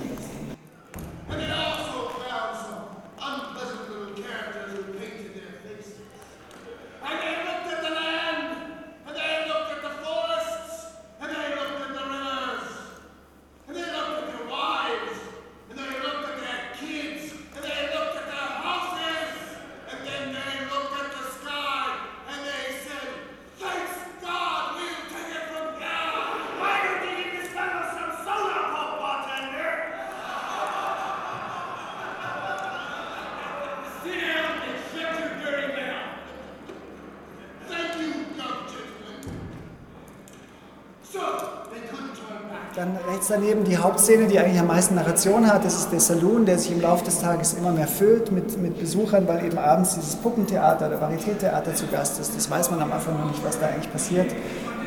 Dann 42.75 42.99
rechts 43.25 43.29
daneben 43.29 43.65
die 43.65 43.77
Hauptszene, 43.77 44.27
die 44.27 44.39
eigentlich 44.39 44.61
am 44.61 44.67
meisten 44.67 44.95
Narration 44.95 45.47
hat, 45.47 45.65
das 45.65 45.75
ist 45.77 45.93
der 45.93 46.01
Saloon, 46.01 46.45
der 46.45 46.59
sich 46.59 46.73
im 46.73 46.81
Laufe 46.81 47.05
des 47.05 47.21
Tages 47.21 47.55
immer 47.55 47.73
mehr 47.73 47.87
füllt 47.87 48.31
mit, 48.31 48.61
mit 48.61 48.79
Besuchern, 48.79 49.27
weil 49.27 49.45
eben 49.45 49.59
abends 49.59 49.95
dieses 49.95 50.17
Puppentheater 50.17 50.89
oder 50.89 51.01
Varietétheater 51.01 51.75
zu 51.75 51.87
Gast 51.87 52.21
ist. 52.21 52.37
Das 52.37 52.51
weiß 52.51 52.71
man 52.71 52.83
am 52.83 52.93
Anfang 52.93 53.19
noch 53.19 53.27
nicht, 53.27 53.45
was 53.45 53.59
da 53.59 53.67
eigentlich 53.67 53.91
passiert. 53.91 54.31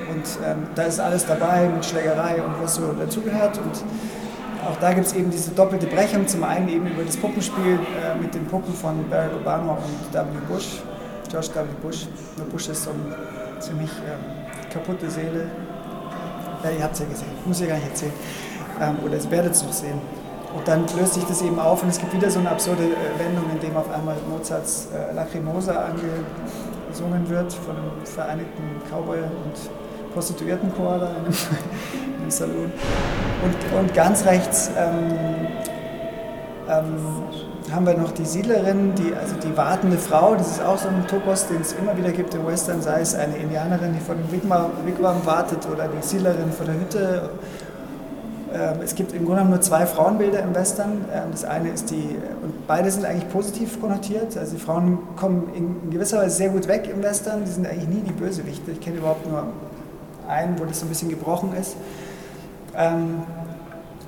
Und 0.10 0.24
ähm, 0.46 0.68
da 0.76 0.84
ist 0.84 1.00
alles 1.00 1.26
dabei 1.26 1.68
mit 1.68 1.86
Schlägerei 1.86 2.42
und 2.42 2.62
was 2.62 2.76
so 2.76 2.94
dazugehört. 2.94 3.58
Und 3.58 3.84
auch 4.68 4.78
da 4.80 4.94
gibt 4.94 5.08
es 5.08 5.14
eben 5.14 5.32
diese 5.32 5.52
doppelte 5.52 5.88
Brechung. 5.88 6.28
Zum 6.28 6.44
einen 6.44 6.70
eben 6.70 6.88
über 6.88 7.04
das 7.04 7.18
Puppenspiel 7.18 7.80
äh, 7.80 8.22
mit 8.22 8.34
den 8.34 8.46
Puppen 8.46 8.74
von 8.74 9.10
Barack 9.10 9.32
Obama 9.36 9.74
und 9.74 10.14
W. 10.14 10.20
Bush, 10.48 10.82
George 11.30 11.50
W. 11.56 11.62
Bush. 11.82 12.08
Bush 12.52 12.70
ist 12.70 12.84
so 12.84 12.92
eine 12.92 13.60
ziemlich 13.60 13.92
ähm, 14.06 14.72
kaputte 14.72 15.10
Seele, 15.10 15.50
ja, 16.64 16.70
ihr 16.72 16.84
habt 16.84 16.94
es 16.94 17.00
ja 17.00 17.06
gesehen, 17.06 17.30
muss 17.46 17.62
ich 17.62 17.68
gar 17.68 17.76
nicht 17.76 17.90
erzählen. 17.90 18.14
Ähm, 18.82 18.98
oder 19.06 19.16
ihr 19.16 19.32
werdet 19.32 19.54
es 19.54 19.64
noch 19.64 19.74
sehen. 19.74 20.00
Und 20.56 20.68
dann 20.68 20.86
löst 20.98 21.14
sich 21.14 21.24
das 21.26 21.42
eben 21.42 21.60
auf 21.60 21.84
und 21.84 21.90
es 21.90 22.00
gibt 22.00 22.14
wieder 22.14 22.30
so 22.30 22.40
eine 22.40 22.50
absurde 22.50 22.84
äh, 22.84 23.20
Wendung, 23.20 23.46
in 23.52 23.60
dem 23.60 23.76
auf 23.76 23.92
einmal 23.92 24.16
Mozarts 24.30 24.88
äh, 24.94 25.14
Lacrimosa 25.14 25.90
angesungen 26.88 27.30
wird 27.30 27.54
von 27.54 27.76
einem 27.76 28.06
vereinigten 28.06 28.82
Cowboy- 28.90 29.22
und 29.22 30.14
Prostituiertenchor 30.14 31.00
da 31.00 31.10
in 31.18 31.24
dem, 31.26 31.34
in 32.16 32.22
dem 32.24 32.32
Salon. 32.32 32.72
Und, 33.44 33.80
und 33.80 33.94
ganz 33.94 34.26
rechts 34.26 34.72
ähm, 34.76 35.48
ähm, 36.70 36.98
haben 37.72 37.86
wir 37.86 37.98
noch 37.98 38.12
die 38.12 38.26
Siedlerin, 38.26 38.94
die, 38.96 39.14
also 39.14 39.36
die 39.36 39.56
wartende 39.58 39.98
Frau. 39.98 40.36
Das 40.36 40.52
ist 40.52 40.64
auch 40.64 40.78
so 40.78 40.88
ein 40.88 41.06
Topos, 41.08 41.48
den 41.48 41.62
es 41.62 41.74
immer 41.74 41.98
wieder 41.98 42.12
gibt 42.12 42.34
im 42.34 42.46
Western, 42.46 42.82
sei 42.82 43.02
es 43.02 43.14
eine 43.16 43.36
Indianerin, 43.36 43.94
die 43.94 44.00
vor 44.00 44.16
dem 44.16 44.32
Wigwam, 44.32 45.26
wartet 45.26 45.68
oder 45.72 45.88
die 45.88 46.06
Siedlerin 46.06 46.52
vor 46.52 46.66
der 46.66 46.76
Hütte. 46.76 47.30
Ähm, 48.54 48.82
es 48.84 48.96
gibt 48.96 49.12
im 49.12 49.26
Grunde 49.26 49.44
nur 49.44 49.60
zwei 49.60 49.86
Frauenbilder 49.86 50.40
im 50.40 50.56
Western. 50.56 51.06
Ähm, 51.14 51.32
das 51.32 51.44
eine 51.44 51.70
ist 51.70 51.92
die, 51.92 52.16
und 52.42 52.68
beide 52.68 52.90
sind 52.90 53.06
eigentlich 53.06 53.30
positiv 53.30 53.80
konnotiert. 53.82 54.38
Also 54.38 54.56
die 54.56 54.62
Frauen 54.62 55.00
kommen 55.18 55.52
in 55.54 55.90
gewisser 55.90 56.20
Weise 56.20 56.38
sehr 56.38 56.50
gut 56.50 56.68
weg 56.68 56.90
im 56.94 57.04
Western. 57.04 57.44
Die 57.44 57.52
sind 57.52 57.68
eigentlich 57.68 57.90
nie 57.90 58.02
die 58.02 58.14
Bösewichte. 58.14 58.72
Ich 58.72 58.80
kenne 58.80 58.98
überhaupt 58.98 59.30
nur 59.30 59.44
einen, 60.30 60.58
wo 60.60 60.66
das 60.66 60.80
so 60.80 60.86
ein 60.86 60.90
bisschen 60.90 61.10
gebrochen 61.10 61.52
ist. 61.60 61.76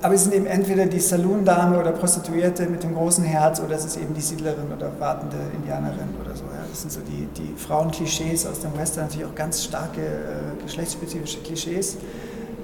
Aber 0.02 0.14
es 0.14 0.24
sind 0.24 0.34
eben 0.34 0.46
entweder 0.46 0.86
die 0.86 0.98
Saloon-Dame 0.98 1.78
oder 1.78 1.92
Prostituierte 1.92 2.66
mit 2.66 2.82
dem 2.82 2.94
großen 2.94 3.22
Herz 3.22 3.60
oder 3.60 3.76
es 3.76 3.84
ist 3.84 3.98
eben 3.98 4.14
die 4.14 4.22
Siedlerin 4.22 4.72
oder 4.74 4.90
wartende 4.98 5.36
Indianerin 5.54 6.08
oder 6.24 6.34
so. 6.34 6.44
Ja. 6.44 6.64
Das 6.70 6.80
sind 6.80 6.90
so 6.90 7.00
die, 7.00 7.28
die 7.36 7.54
Frauenklischees 7.54 8.46
aus 8.46 8.60
dem 8.60 8.76
Western, 8.78 9.04
natürlich 9.04 9.26
auch 9.26 9.34
ganz 9.34 9.62
starke 9.62 10.00
äh, 10.00 10.62
geschlechtsspezifische 10.62 11.40
Klischees. 11.40 11.98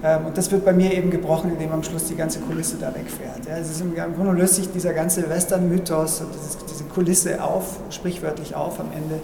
Ähm, 0.02 0.26
und 0.26 0.38
das 0.38 0.50
wird 0.50 0.64
bei 0.64 0.72
mir 0.72 0.94
eben 0.94 1.10
gebrochen, 1.10 1.52
indem 1.52 1.72
am 1.72 1.82
Schluss 1.82 2.04
die 2.04 2.16
ganze 2.16 2.40
Kulisse 2.40 2.76
da 2.80 2.94
wegfährt. 2.94 3.46
Ja. 3.46 3.58
Es 3.58 3.70
ist 3.70 3.82
im, 3.82 3.94
im 3.94 4.14
Grunde 4.14 4.32
löst 4.32 4.54
sich 4.54 4.72
dieser 4.72 4.94
ganze 4.94 5.28
Western-Mythos 5.28 6.22
und 6.22 6.28
dieses, 6.34 6.56
diese 6.66 6.84
Kulisse 6.84 7.42
auf, 7.42 7.80
sprichwörtlich 7.90 8.54
auf 8.54 8.80
am 8.80 8.90
Ende 8.92 9.20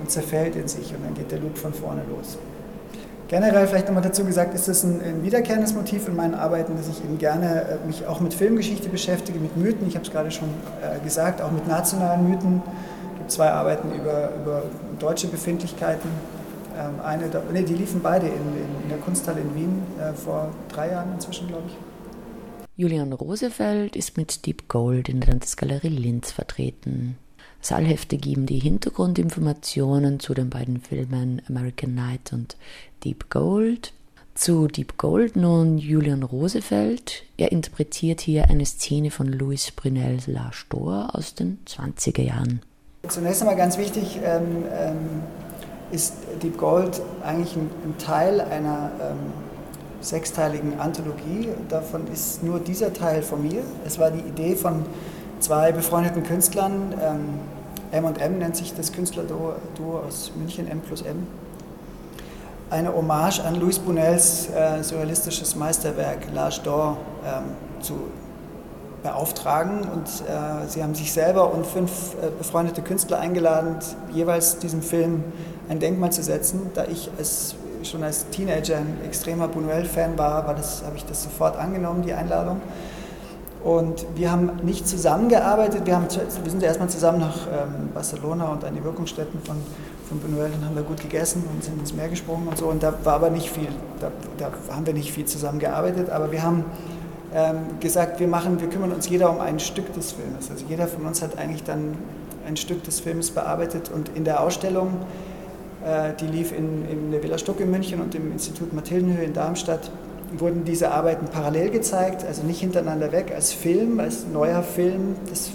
und 0.00 0.10
zerfällt 0.10 0.56
in 0.56 0.68
sich 0.68 0.94
und 0.94 1.02
dann 1.04 1.14
geht 1.14 1.30
der 1.30 1.38
Loop 1.38 1.56
von 1.56 1.72
vorne 1.72 2.02
los. 2.14 2.36
Generell 3.28 3.66
vielleicht 3.66 3.86
nochmal 3.86 4.04
dazu 4.04 4.24
gesagt, 4.24 4.54
ist 4.54 4.68
es 4.68 4.84
ein, 4.84 5.00
ein, 5.00 5.22
wiederkehrendes 5.24 5.74
Motiv 5.74 6.06
in 6.06 6.14
meinen 6.14 6.34
Arbeiten, 6.34 6.76
dass 6.76 6.88
ich 6.88 7.02
eben 7.02 7.18
gerne 7.18 7.62
äh, 7.62 7.86
mich 7.86 8.06
auch 8.06 8.20
mit 8.20 8.32
Filmgeschichte 8.32 8.88
beschäftige, 8.88 9.40
mit 9.40 9.56
Mythen. 9.56 9.88
Ich 9.88 9.96
habe 9.96 10.04
es 10.04 10.12
gerade 10.12 10.30
schon 10.30 10.48
äh, 10.80 11.02
gesagt, 11.02 11.42
auch 11.42 11.50
mit 11.50 11.66
nationalen 11.66 12.30
Mythen. 12.30 12.62
Es 13.14 13.18
gibt 13.18 13.30
zwei 13.32 13.50
Arbeiten 13.50 13.92
über, 13.92 14.30
über 14.36 14.62
deutsche 15.00 15.26
Befindlichkeiten. 15.26 16.08
Ähm, 16.78 17.00
eine, 17.04 17.28
nee, 17.52 17.62
die 17.62 17.74
liefen 17.74 18.00
beide 18.00 18.26
in, 18.26 18.34
in, 18.34 18.82
in 18.84 18.88
der 18.90 18.98
Kunsthalle 18.98 19.40
in 19.40 19.54
Wien 19.56 19.82
äh, 19.98 20.12
vor 20.12 20.50
drei 20.68 20.90
Jahren 20.90 21.12
inzwischen, 21.12 21.48
glaube 21.48 21.64
ich. 21.66 21.76
Julian 22.76 23.12
Rosefeld 23.12 23.96
ist 23.96 24.16
mit 24.16 24.46
Deep 24.46 24.68
Gold 24.68 25.08
in 25.08 25.20
der 25.20 25.30
Landesgalerie 25.30 25.88
Linz 25.88 26.30
vertreten. 26.30 27.16
Saalhefte 27.66 28.16
geben 28.16 28.46
die 28.46 28.58
Hintergrundinformationen 28.58 30.20
zu 30.20 30.34
den 30.34 30.50
beiden 30.50 30.80
Filmen 30.80 31.42
American 31.48 31.94
Night 31.94 32.32
und 32.32 32.56
Deep 33.04 33.30
Gold. 33.30 33.92
Zu 34.34 34.68
Deep 34.68 34.98
Gold 34.98 35.34
nun 35.34 35.78
Julian 35.78 36.22
Rosefeld. 36.22 37.24
Er 37.38 37.52
interpretiert 37.52 38.20
hier 38.20 38.50
eine 38.50 38.66
Szene 38.66 39.10
von 39.10 39.28
Louis 39.28 39.70
Brunels 39.70 40.26
La 40.26 40.52
Store 40.52 41.14
aus 41.14 41.34
den 41.34 41.58
20er 41.66 42.22
Jahren. 42.22 42.60
Zunächst 43.08 43.40
einmal 43.40 43.56
ganz 43.56 43.78
wichtig, 43.78 44.18
ähm, 44.22 44.64
ähm, 44.72 44.96
ist 45.90 46.14
Deep 46.42 46.58
Gold 46.58 47.00
eigentlich 47.24 47.56
ein, 47.56 47.70
ein 47.84 47.98
Teil 47.98 48.40
einer 48.42 48.90
ähm, 49.00 49.32
sechsteiligen 50.00 50.78
Anthologie. 50.78 51.48
Davon 51.68 52.06
ist 52.12 52.42
nur 52.42 52.60
dieser 52.60 52.92
Teil 52.92 53.22
von 53.22 53.42
mir. 53.42 53.62
Es 53.86 53.98
war 53.98 54.10
die 54.10 54.28
Idee 54.28 54.54
von 54.54 54.84
zwei 55.40 55.72
befreundeten 55.72 56.22
Künstlern. 56.22 56.94
M&M 57.92 58.38
nennt 58.38 58.56
sich 58.56 58.74
das 58.74 58.92
Künstlerduo 58.92 59.54
aus 60.06 60.32
München, 60.36 60.68
M 60.68 60.80
plus 60.80 61.02
M. 61.02 61.26
Eine 62.68 62.92
Hommage 62.92 63.44
an 63.44 63.54
Louis 63.60 63.78
Brunels 63.78 64.48
äh, 64.50 64.82
surrealistisches 64.82 65.54
Meisterwerk 65.54 66.26
L'Age 66.34 66.62
d'Or 66.64 66.96
ähm, 67.24 67.44
zu 67.80 67.94
beauftragen. 69.04 69.82
Und 69.82 70.08
äh, 70.28 70.68
sie 70.68 70.82
haben 70.82 70.96
sich 70.96 71.12
selber 71.12 71.52
und 71.54 71.64
fünf 71.64 72.14
äh, 72.14 72.30
befreundete 72.36 72.82
Künstler 72.82 73.20
eingeladen, 73.20 73.76
jeweils 74.12 74.58
diesem 74.58 74.82
Film 74.82 75.22
ein 75.68 75.78
Denkmal 75.78 76.10
zu 76.10 76.24
setzen. 76.24 76.72
Da 76.74 76.86
ich 76.86 77.08
als, 77.16 77.54
schon 77.84 78.02
als 78.02 78.28
Teenager 78.30 78.78
ein 78.78 78.98
extremer 79.04 79.46
Buñuel-Fan 79.46 80.18
war, 80.18 80.48
war 80.48 80.54
das, 80.56 80.82
habe 80.84 80.96
ich 80.96 81.04
das 81.04 81.22
sofort 81.22 81.56
angenommen, 81.56 82.02
die 82.02 82.14
Einladung. 82.14 82.60
Und 83.62 84.06
wir 84.14 84.30
haben 84.30 84.60
nicht 84.62 84.88
zusammengearbeitet, 84.88 85.86
wir, 85.86 85.96
haben, 85.96 86.06
wir 86.10 86.50
sind 86.50 86.62
erstmal 86.62 86.88
zusammen 86.88 87.18
nach 87.18 87.46
ähm, 87.46 87.90
Barcelona 87.94 88.46
und 88.46 88.64
an 88.64 88.74
die 88.74 88.84
Wirkungsstätten 88.84 89.40
von, 89.42 89.56
von 90.08 90.20
Buñuel 90.20 90.52
und 90.54 90.64
haben 90.64 90.76
da 90.76 90.82
gut 90.82 91.00
gegessen 91.00 91.44
und 91.52 91.62
sind 91.64 91.78
ins 91.78 91.92
Meer 91.92 92.08
gesprungen 92.08 92.48
und 92.48 92.58
so. 92.58 92.66
Und 92.66 92.82
da 92.82 92.94
war 93.04 93.14
aber 93.14 93.30
nicht 93.30 93.50
viel, 93.50 93.68
da, 94.00 94.10
da 94.38 94.50
haben 94.74 94.86
wir 94.86 94.94
nicht 94.94 95.12
viel 95.12 95.24
zusammengearbeitet, 95.24 96.10
aber 96.10 96.32
wir 96.32 96.42
haben 96.42 96.64
ähm, 97.34 97.56
gesagt, 97.80 98.20
wir 98.20 98.28
machen, 98.28 98.60
wir 98.60 98.68
kümmern 98.68 98.92
uns 98.92 99.08
jeder 99.08 99.30
um 99.30 99.40
ein 99.40 99.58
Stück 99.58 99.92
des 99.94 100.12
Filmes. 100.12 100.50
Also 100.50 100.64
jeder 100.68 100.86
von 100.86 101.04
uns 101.06 101.22
hat 101.22 101.38
eigentlich 101.38 101.64
dann 101.64 101.94
ein 102.46 102.56
Stück 102.56 102.84
des 102.84 103.00
Films 103.00 103.30
bearbeitet 103.30 103.90
und 103.92 104.10
in 104.14 104.24
der 104.24 104.40
Ausstellung 104.40 104.92
äh, 105.84 106.12
die 106.20 106.26
lief 106.26 106.52
in, 106.52 106.88
in 106.88 107.10
der 107.12 107.22
Villa 107.22 107.38
Stuck 107.38 107.60
in 107.60 107.70
München 107.70 108.00
und 108.00 108.14
im 108.14 108.32
Institut 108.32 108.72
Mathildenhöhe 108.72 109.24
in 109.24 109.32
Darmstadt 109.32 109.90
wurden 110.36 110.64
diese 110.64 110.90
Arbeiten 110.90 111.26
parallel 111.26 111.70
gezeigt, 111.70 112.24
also 112.24 112.42
nicht 112.42 112.60
hintereinander 112.60 113.12
weg, 113.12 113.32
als 113.34 113.52
Film, 113.52 114.00
als 114.00 114.26
neuer 114.26 114.62
Film. 114.62 115.14
Das 115.28 115.50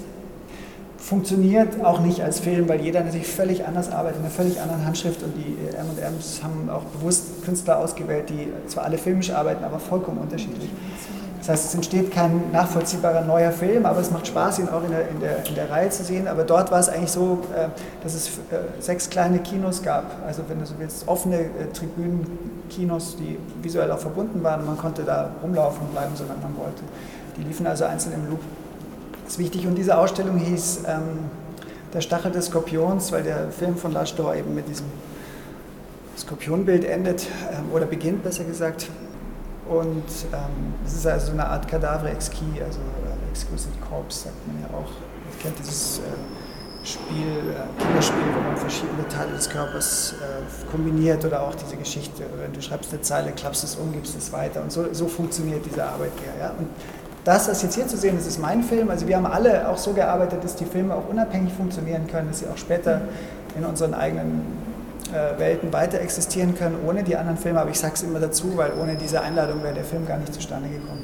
funktioniert 1.01 1.83
auch 1.83 1.99
nicht 1.99 2.21
als 2.21 2.39
Film, 2.39 2.69
weil 2.69 2.81
jeder 2.81 3.03
natürlich 3.03 3.27
völlig 3.27 3.65
anders 3.65 3.91
arbeitet, 3.91 4.19
in 4.19 4.25
einer 4.25 4.33
völlig 4.33 4.61
anderen 4.61 4.85
Handschrift 4.85 5.23
und 5.23 5.33
die 5.35 5.57
M&Ms 5.75 6.41
haben 6.43 6.69
auch 6.69 6.83
bewusst 6.83 7.43
Künstler 7.43 7.79
ausgewählt, 7.79 8.29
die 8.29 8.47
zwar 8.67 8.85
alle 8.85 8.97
filmisch 8.97 9.31
arbeiten, 9.31 9.63
aber 9.63 9.79
vollkommen 9.79 10.19
unterschiedlich. 10.19 10.69
Das 11.39 11.49
heißt, 11.49 11.65
es 11.65 11.73
entsteht 11.73 12.11
kein 12.11 12.51
nachvollziehbarer 12.51 13.21
neuer 13.21 13.51
Film, 13.51 13.87
aber 13.87 13.99
es 13.99 14.11
macht 14.11 14.27
Spaß, 14.27 14.59
ihn 14.59 14.69
auch 14.69 14.83
in 14.83 14.91
der, 14.91 15.09
in 15.09 15.19
der, 15.19 15.43
in 15.47 15.55
der 15.55 15.71
Reihe 15.71 15.89
zu 15.89 16.03
sehen. 16.03 16.27
Aber 16.27 16.43
dort 16.43 16.69
war 16.69 16.79
es 16.79 16.87
eigentlich 16.87 17.09
so, 17.09 17.39
äh, 17.55 17.69
dass 18.03 18.13
es 18.13 18.27
äh, 18.27 18.59
sechs 18.79 19.09
kleine 19.09 19.39
Kinos 19.39 19.81
gab. 19.81 20.17
Also 20.27 20.43
wenn 20.47 20.59
du 20.59 20.67
so 20.67 20.75
willst, 20.77 21.07
offene 21.07 21.37
äh, 21.39 21.73
Tribünenkinos, 21.73 23.17
die 23.17 23.39
visuell 23.63 23.91
auch 23.91 23.97
verbunden 23.97 24.43
waren. 24.43 24.63
Man 24.67 24.77
konnte 24.77 25.01
da 25.01 25.31
rumlaufen 25.41 25.81
und 25.81 25.93
bleiben, 25.93 26.11
solange 26.13 26.41
man 26.43 26.55
wollte. 26.57 26.83
Die 27.37 27.41
liefen 27.41 27.65
also 27.65 27.85
einzeln 27.85 28.13
im 28.13 28.29
Loop. 28.29 28.41
Ist 29.31 29.39
wichtig. 29.39 29.65
Und 29.65 29.75
diese 29.75 29.97
Ausstellung 29.97 30.37
hieß 30.39 30.81
ähm, 30.89 31.29
Der 31.93 32.01
Stachel 32.01 32.33
des 32.33 32.47
Skorpions, 32.47 33.13
weil 33.13 33.23
der 33.23 33.49
Film 33.49 33.77
von 33.77 33.93
Lars 33.93 34.13
Dor 34.13 34.35
eben 34.35 34.53
mit 34.53 34.67
diesem 34.67 34.87
Skorpionbild 36.17 36.83
endet, 36.83 37.27
ähm, 37.49 37.71
oder 37.71 37.85
beginnt 37.85 38.23
besser 38.23 38.43
gesagt. 38.43 38.89
Und 39.69 40.03
ähm, 40.33 40.73
es 40.85 40.95
ist 40.95 41.07
also 41.07 41.31
eine 41.31 41.47
Art 41.47 41.65
Cadavre 41.65 42.09
exquis, 42.09 42.61
also 42.61 42.79
äh, 42.79 43.31
Exquisite 43.31 43.79
Corpse, 43.89 44.23
sagt 44.23 44.47
man 44.47 44.63
ja 44.63 44.67
auch. 44.77 44.91
Man 44.91 45.39
kennt 45.41 45.57
dieses 45.59 45.99
äh, 45.99 46.85
Spiel, 46.85 47.55
äh, 47.55 47.81
Kinderspiel, 47.81 48.35
wo 48.35 48.41
man 48.41 48.57
verschiedene 48.57 49.07
Teile 49.07 49.31
des 49.31 49.49
Körpers 49.49 50.13
äh, 50.19 50.69
kombiniert 50.69 51.23
oder 51.23 51.41
auch 51.41 51.55
diese 51.55 51.77
Geschichte. 51.77 52.25
Wenn 52.37 52.51
du 52.51 52.61
schreibst 52.61 52.91
eine 52.91 53.01
Zeile, 53.01 53.31
klappst 53.31 53.63
es 53.63 53.75
um, 53.75 53.93
gibst 53.93 54.13
es 54.17 54.33
weiter. 54.33 54.61
Und 54.61 54.73
so, 54.73 54.93
so 54.93 55.07
funktioniert 55.07 55.65
diese 55.65 55.85
Arbeit 55.85 56.11
hier. 56.19 56.33
Ja? 56.37 56.49
Und 56.49 56.67
das, 57.23 57.47
was 57.47 57.61
jetzt 57.61 57.75
hier 57.75 57.87
zu 57.87 57.97
sehen 57.97 58.17
ist, 58.17 58.27
ist 58.27 58.39
mein 58.39 58.63
Film. 58.63 58.89
Also 58.89 59.07
wir 59.07 59.15
haben 59.15 59.25
alle 59.25 59.69
auch 59.69 59.77
so 59.77 59.93
gearbeitet, 59.93 60.43
dass 60.43 60.55
die 60.55 60.65
Filme 60.65 60.95
auch 60.95 61.07
unabhängig 61.09 61.53
funktionieren 61.53 62.07
können, 62.07 62.29
dass 62.29 62.39
sie 62.39 62.47
auch 62.47 62.57
später 62.57 63.01
in 63.57 63.65
unseren 63.65 63.93
eigenen 63.93 64.41
äh, 65.11 65.39
Welten 65.39 65.71
weiter 65.73 65.99
existieren 65.99 66.55
können 66.55 66.77
ohne 66.87 67.03
die 67.03 67.15
anderen 67.15 67.37
Filme, 67.37 67.59
aber 67.59 67.69
ich 67.69 67.79
sage 67.79 67.93
es 67.95 68.03
immer 68.03 68.19
dazu, 68.19 68.55
weil 68.55 68.71
ohne 68.81 68.95
diese 68.95 69.21
Einladung 69.21 69.61
wäre 69.61 69.73
der 69.73 69.83
Film 69.83 70.07
gar 70.07 70.17
nicht 70.17 70.33
zustande 70.33 70.69
gekommen. 70.69 71.03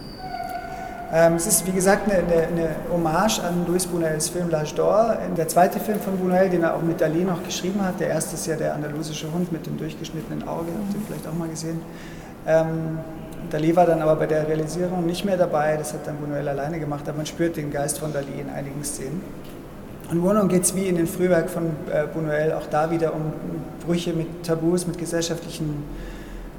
Ähm, 1.12 1.36
es 1.36 1.48
ist 1.48 1.66
wie 1.66 1.72
gesagt 1.72 2.10
eine, 2.12 2.20
eine, 2.20 2.48
eine 2.48 2.70
Hommage 2.92 3.40
an 3.40 3.66
Louis 3.66 3.88
Buñuels 3.88 4.30
Film 4.30 4.50
L'Âge 4.50 4.76
d'Or. 4.76 5.16
Der 5.38 5.48
zweite 5.48 5.80
Film 5.80 6.00
von 6.00 6.18
Buñuel, 6.20 6.50
den 6.50 6.64
er 6.64 6.76
auch 6.76 6.82
mit 6.82 7.00
Dali 7.00 7.24
noch 7.24 7.44
geschrieben 7.44 7.82
hat, 7.82 8.00
der 8.00 8.10
erste 8.10 8.36
ist 8.36 8.46
ja 8.46 8.56
der 8.56 8.74
andalusische 8.76 9.32
Hund 9.32 9.52
mit 9.52 9.66
dem 9.66 9.78
durchgeschnittenen 9.78 10.48
Auge, 10.48 10.68
habt 10.68 10.94
ihr 10.94 11.02
vielleicht 11.06 11.28
auch 11.28 11.34
mal 11.34 11.48
gesehen. 11.48 11.80
Ähm, 12.46 13.00
Dali 13.50 13.76
war 13.76 13.86
dann 13.86 14.02
aber 14.02 14.16
bei 14.16 14.26
der 14.26 14.48
Realisierung 14.48 15.06
nicht 15.06 15.24
mehr 15.24 15.38
dabei, 15.38 15.78
das 15.78 15.94
hat 15.94 16.06
dann 16.06 16.18
Buñuel 16.18 16.48
alleine 16.48 16.80
gemacht, 16.80 17.08
aber 17.08 17.18
man 17.18 17.26
spürt 17.26 17.56
den 17.56 17.72
Geist 17.72 18.00
von 18.00 18.12
Dali 18.12 18.40
in 18.40 18.50
einigen 18.50 18.84
Szenen. 18.84 19.22
Und 20.10 20.22
Wohnung 20.22 20.48
geht 20.48 20.64
es 20.64 20.76
wie 20.76 20.88
in 20.88 20.96
den 20.96 21.08
Frühwerk 21.08 21.50
von 21.50 21.66
äh, 21.92 22.06
Buñuel 22.06 22.54
auch 22.54 22.68
da 22.68 22.90
wieder 22.92 23.14
um 23.14 23.34
Brüche 23.86 24.14
mit 24.14 24.44
Tabus, 24.44 24.88
mit 24.88 24.98
gesellschaftlichen 24.98 25.84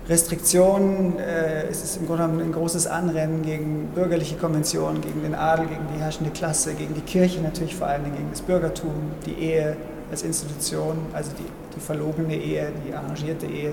Restriktionen. 0.09 1.19
Äh, 1.19 1.67
es 1.71 1.83
ist 1.83 1.97
im 1.97 2.07
Grunde 2.07 2.25
genommen 2.25 2.41
ein 2.43 2.53
großes 2.53 2.87
Anrennen 2.87 3.43
gegen 3.43 3.89
bürgerliche 3.95 4.37
Konventionen, 4.37 5.01
gegen 5.01 5.23
den 5.23 5.35
Adel, 5.35 5.67
gegen 5.67 5.87
die 5.95 6.01
herrschende 6.01 6.31
Klasse, 6.31 6.75
gegen 6.75 6.95
die 6.95 7.01
Kirche 7.01 7.41
natürlich 7.41 7.75
vor 7.75 7.87
allem, 7.87 8.05
gegen 8.05 8.29
das 8.31 8.43
Bürgertum, 8.43 8.93
die 9.25 9.35
Ehe 9.35 9.77
als 10.11 10.23
Institution, 10.23 10.99
also 11.13 11.31
die, 11.39 11.45
die 11.75 11.81
verlogene 11.81 12.35
Ehe, 12.35 12.73
die 12.87 12.95
arrangierte 12.95 13.47
Ehe. 13.47 13.73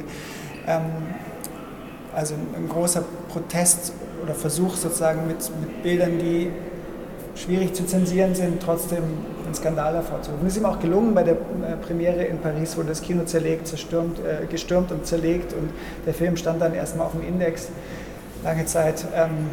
Also 2.15 2.34
ein, 2.34 2.69
großer 2.69 3.03
Protest 3.29 3.91
oder 4.24 4.34
Versuch 4.34 4.75
sozusagen 4.75 5.27
mit, 5.27 5.38
mit 5.60 5.84
Bildern, 5.84 6.17
die 6.17 6.50
schwierig 7.35 7.74
zu 7.74 7.85
zensieren 7.85 8.33
sind, 8.33 8.61
trotzdem 8.63 9.03
einen 9.46 9.53
Skandal 9.53 9.96
hervorzurufen. 9.96 10.48
Ist 10.48 10.57
ihm 10.57 10.66
auch 10.66 10.79
gelungen 10.79 11.13
bei 11.13 11.24
der 11.24 11.33
äh, 11.33 11.75
Premiere 11.85 12.24
in 12.24 12.39
Paris, 12.39 12.77
wurde 12.77 12.89
das 12.89 13.01
Kino 13.01 13.25
zerlegt, 13.25 13.68
zerstürmt, 13.68 14.20
äh, 14.20 14.46
gestürmt 14.46 14.92
und 14.92 15.05
zerlegt 15.05 15.53
und 15.53 15.70
der 16.05 16.13
Film 16.13 16.37
stand 16.37 16.61
dann 16.61 16.74
erstmal 16.74 17.07
auf 17.07 17.11
dem 17.11 17.27
Index 17.27 17.68
lange 18.44 18.66
Zeit. 18.66 19.05
Ähm, 19.13 19.50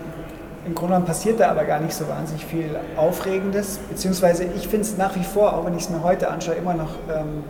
Im 0.64 0.74
Grunde 0.74 0.92
genommen 0.92 1.06
passiert 1.06 1.40
da 1.40 1.50
aber 1.50 1.64
gar 1.64 1.80
nicht 1.80 1.94
so 1.94 2.08
wahnsinnig 2.08 2.46
viel 2.46 2.76
Aufregendes, 2.96 3.78
beziehungsweise 3.90 4.44
ich 4.44 4.68
finde 4.68 4.82
es 4.82 4.96
nach 4.96 5.16
wie 5.16 5.24
vor, 5.24 5.54
auch 5.54 5.66
wenn 5.66 5.76
ich 5.76 5.82
es 5.82 5.90
mir 5.90 6.04
heute 6.04 6.30
anschaue, 6.30 6.54
immer 6.54 6.74
noch 6.74 6.94
ähm, 7.12 7.42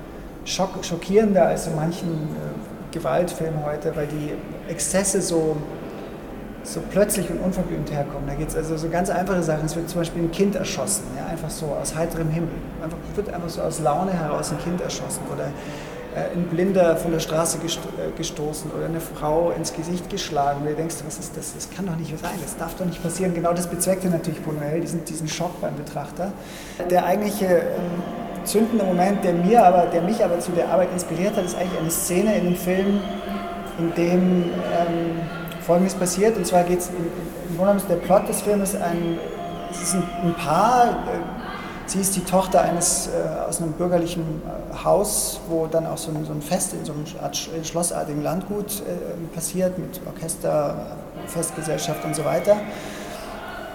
schock, 0.47 0.83
schockierender 0.83 1.47
als 1.47 1.67
in 1.67 1.77
manchen 1.77 2.09
äh, 2.09 2.82
Gewaltfilmen 2.93 3.65
heute, 3.65 3.97
weil 3.97 4.07
die 4.07 4.33
Exzesse 4.71 5.21
so 5.21 5.57
so 6.65 6.81
plötzlich 6.91 7.29
und 7.31 7.41
unverblümt 7.41 7.91
herkommen. 7.91 8.27
Da 8.27 8.35
geht 8.35 8.49
es 8.49 8.57
also 8.57 8.77
so 8.77 8.89
ganz 8.89 9.11
einfache 9.11 9.43
Sachen. 9.43 9.67
Es 9.67 9.77
wird 9.77 9.89
zum 9.89 10.01
Beispiel 10.01 10.23
ein 10.23 10.31
Kind 10.31 10.55
erschossen, 10.55 11.05
ja, 11.17 11.27
einfach 11.27 11.51
so 11.51 11.67
aus 11.67 11.95
heiterem 11.95 12.31
Himmel. 12.31 12.51
Einfach, 12.83 12.97
wird 13.15 13.33
einfach 13.33 13.49
so 13.49 13.63
aus 13.63 13.81
Laune 13.81 14.13
heraus 14.13 14.53
ein 14.53 14.59
Kind 14.59 14.81
erschossen 14.81 15.23
oder 15.33 15.47
äh, 16.15 16.35
ein 16.35 16.45
Blinder 16.45 16.97
von 16.97 17.11
der 17.11 17.21
Straße 17.21 17.59
äh, 17.59 18.17
gestoßen 18.17 18.71
oder 18.71 18.87
eine 18.87 19.01
Frau 19.01 19.51
ins 19.51 19.73
Gesicht 19.73 20.09
geschlagen. 20.09 20.61
Und 20.61 20.69
du 20.69 20.75
denkst, 20.75 20.97
was 21.05 21.19
ist 21.19 21.37
das? 21.37 21.55
Das 21.55 21.69
kann 21.71 21.87
doch 21.87 21.97
nicht 21.97 22.17
sein, 22.19 22.39
das 22.43 22.57
darf 22.57 22.75
doch 22.77 22.87
nicht 22.87 23.03
passieren. 23.03 23.35
Genau 23.35 23.53
das 23.53 23.67
bezweckte 23.67 24.09
natürlich 24.09 24.41
Buñuel, 24.41 24.81
diesen, 24.81 25.05
diesen 25.05 25.29
Schock 25.29 25.61
beim 25.61 25.77
Betrachter. 25.77 26.33
Der 26.91 27.05
eigentliche 27.05 27.47
ähm, 27.47 28.22
zündende 28.45 28.85
Moment, 28.85 29.25
der, 29.25 29.35
mir 29.35 29.65
aber, 29.65 29.87
der 29.87 30.03
mich 30.03 30.25
aber 30.25 30.39
zu 30.41 30.53
der 30.53 30.71
Arbeit 30.71 30.93
inspiriert 30.93 31.37
hat, 31.37 31.45
ist 31.45 31.57
eigentlich 31.57 31.81
eine 31.81 31.91
Szene 31.91 32.37
in 32.37 32.45
dem 32.45 32.57
Film, 32.57 33.01
in 33.79 33.95
dem... 33.95 34.45
Ähm, 34.45 35.43
Folgendes 35.63 35.95
passiert. 35.95 36.37
Und 36.37 36.47
zwar 36.47 36.65
geht 36.65 36.81
es, 36.81 36.91
im 37.49 37.57
Grunde 37.57 37.83
der 37.89 37.97
Plot 37.97 38.29
des 38.29 38.43
Films, 38.43 38.75
ein, 38.75 39.19
es 39.71 39.83
ist 39.83 39.95
ein, 39.95 40.03
ein 40.25 40.35
Paar, 40.35 40.91
äh, 40.91 41.87
sie 41.87 42.01
ist 42.01 42.15
die 42.17 42.25
Tochter 42.25 42.63
eines 42.63 43.09
äh, 43.09 43.49
aus 43.49 43.63
einem 43.63 43.73
bürgerlichen 43.73 44.43
äh, 44.45 44.85
Haus, 44.85 45.41
wo 45.49 45.67
dann 45.67 45.87
auch 45.87 45.99
so 45.99 46.11
ein, 46.11 46.25
so 46.25 46.33
ein 46.33 46.43
Fest 46.43 46.75
in 46.75 46.85
so 46.85 46.93
einem 46.93 47.05
Art 47.23 47.37
schlossartigen 47.37 48.23
Landgut 48.23 48.81
äh, 48.81 49.35
passiert 49.35 49.79
mit 49.79 50.01
Orchester, 50.07 50.97
Festgesellschaft 51.27 52.05
und 52.05 52.17
so 52.17 52.25
weiter. 52.25 52.57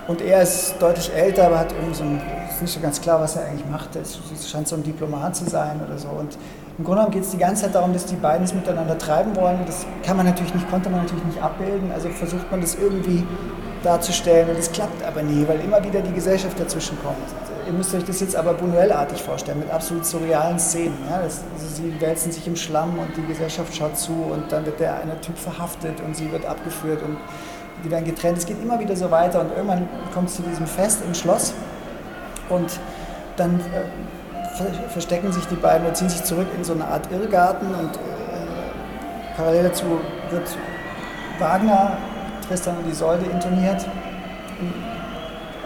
Und 0.08 0.22
er 0.22 0.42
ist 0.42 0.76
deutlich 0.80 1.12
älter, 1.14 1.48
aber 1.48 1.60
hat 1.60 1.74
irgendwie 1.74 1.94
so 1.94 2.04
ein, 2.04 2.22
ist 2.50 2.62
nicht 2.62 2.74
so 2.74 2.80
ganz 2.80 3.02
klar, 3.02 3.20
was 3.20 3.36
er 3.36 3.46
eigentlich 3.46 3.70
macht. 3.70 3.96
Es 3.98 4.18
scheint 4.50 4.68
so 4.68 4.76
ein 4.76 4.84
Diplomat 4.84 5.36
zu 5.36 5.50
sein 5.50 5.82
oder 5.86 5.98
so. 5.98 6.08
Und 6.08 6.38
im 6.78 6.86
Grunde 6.86 7.00
genommen 7.00 7.12
geht 7.12 7.24
es 7.24 7.32
die 7.32 7.38
ganze 7.38 7.64
Zeit 7.64 7.76
darum, 7.76 7.92
dass 7.92 8.06
die 8.06 8.16
beiden 8.16 8.46
es 8.46 8.54
miteinander 8.54 8.98
treiben 8.98 9.36
wollen. 9.36 9.60
Das 9.66 9.86
kann 10.04 10.16
man 10.16 10.26
natürlich 10.26 10.54
nicht, 10.54 10.70
konnte 10.70 10.90
man 10.90 11.02
natürlich 11.02 11.26
nicht 11.26 11.44
abbilden. 11.44 11.92
Also 11.92 12.08
versucht 12.10 12.50
man 12.50 12.62
das 12.62 12.76
irgendwie 12.76 13.26
darzustellen 13.84 14.50
und 14.50 14.58
es 14.58 14.72
klappt 14.72 15.04
aber 15.06 15.22
nie, 15.24 15.48
weil 15.48 15.60
immer 15.60 15.84
wieder 15.84 16.02
die 16.02 16.14
Gesellschaft 16.14 16.60
dazwischen 16.60 16.98
kommt. 17.02 17.18
Ihr 17.68 17.74
müsst 17.74 17.94
euch 17.94 18.06
das 18.06 18.22
jetzt 18.22 18.36
aber 18.36 18.54
Buñuel-artig 18.54 19.22
vorstellen, 19.22 19.60
mit 19.60 19.70
absolut 19.70 20.06
surrealen 20.06 20.58
Szenen. 20.58 20.98
Ja? 21.10 21.22
Das, 21.22 21.42
also 21.54 21.68
sie 21.76 22.00
wälzen 22.00 22.32
sich 22.32 22.48
im 22.48 22.56
Schlamm 22.56 22.98
und 22.98 23.16
die 23.18 23.26
Gesellschaft 23.26 23.76
schaut 23.76 23.98
zu 23.98 24.14
und 24.14 24.52
dann 24.52 24.66
wird 24.66 24.80
der 24.80 25.02
eine 25.02 25.20
Typ 25.20 25.38
verhaftet 25.38 26.00
und 26.06 26.16
sie 26.16 26.32
wird 26.32 26.46
abgeführt 26.46 27.04
und 27.04 27.18
die 27.84 27.92
werden 27.92 28.06
getrennt. 28.06 28.38
Es 28.38 28.46
geht 28.46 28.62
immer 28.62 28.80
wieder 28.80 28.96
so 28.96 29.10
weiter 29.12 29.42
und 29.42 29.52
irgendwann 29.56 29.88
kommt 30.14 30.30
es 30.30 30.36
zu 30.36 30.42
diesem 30.42 30.68
Fest 30.68 31.02
im 31.06 31.14
Schloss 31.14 31.54
und 32.50 32.80
dann 33.36 33.60
äh, 33.60 34.90
verstecken 34.90 35.32
sich 35.32 35.46
die 35.46 35.56
beiden 35.56 35.88
und 35.88 35.96
ziehen 35.96 36.10
sich 36.10 36.24
zurück 36.24 36.48
in 36.56 36.64
so 36.64 36.74
eine 36.74 36.86
Art 36.86 37.12
Irrgarten 37.12 37.68
und 37.68 37.96
äh, 37.96 39.36
parallel 39.36 39.64
dazu 39.64 39.86
wird 40.32 40.48
Wagner 41.40 41.98
Tristan 42.48 42.78
und 42.78 42.90
Isolde 42.90 43.26
intoniert, 43.26 43.86
in, 44.60 44.74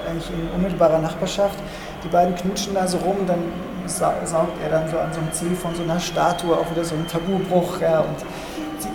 eigentlich 0.10 0.30
in 0.32 0.50
unmittelbarer 0.56 1.00
Nachbarschaft. 1.00 1.58
Die 2.04 2.08
beiden 2.08 2.36
knutschen 2.36 2.74
da 2.74 2.88
so 2.88 2.98
rum, 2.98 3.18
dann 3.28 3.40
saugt 3.86 4.54
er 4.64 4.70
dann 4.70 4.90
so 4.90 4.98
an 4.98 5.14
so 5.14 5.20
einem 5.20 5.32
Ziel 5.32 5.56
von 5.56 5.76
so 5.76 5.84
einer 5.84 6.00
Statue 6.00 6.56
auch 6.56 6.70
wieder 6.72 6.84
so 6.84 6.96
ein 6.96 7.08
Tabubruch. 7.08 7.80
Ja, 7.80 8.00
und 8.00 8.18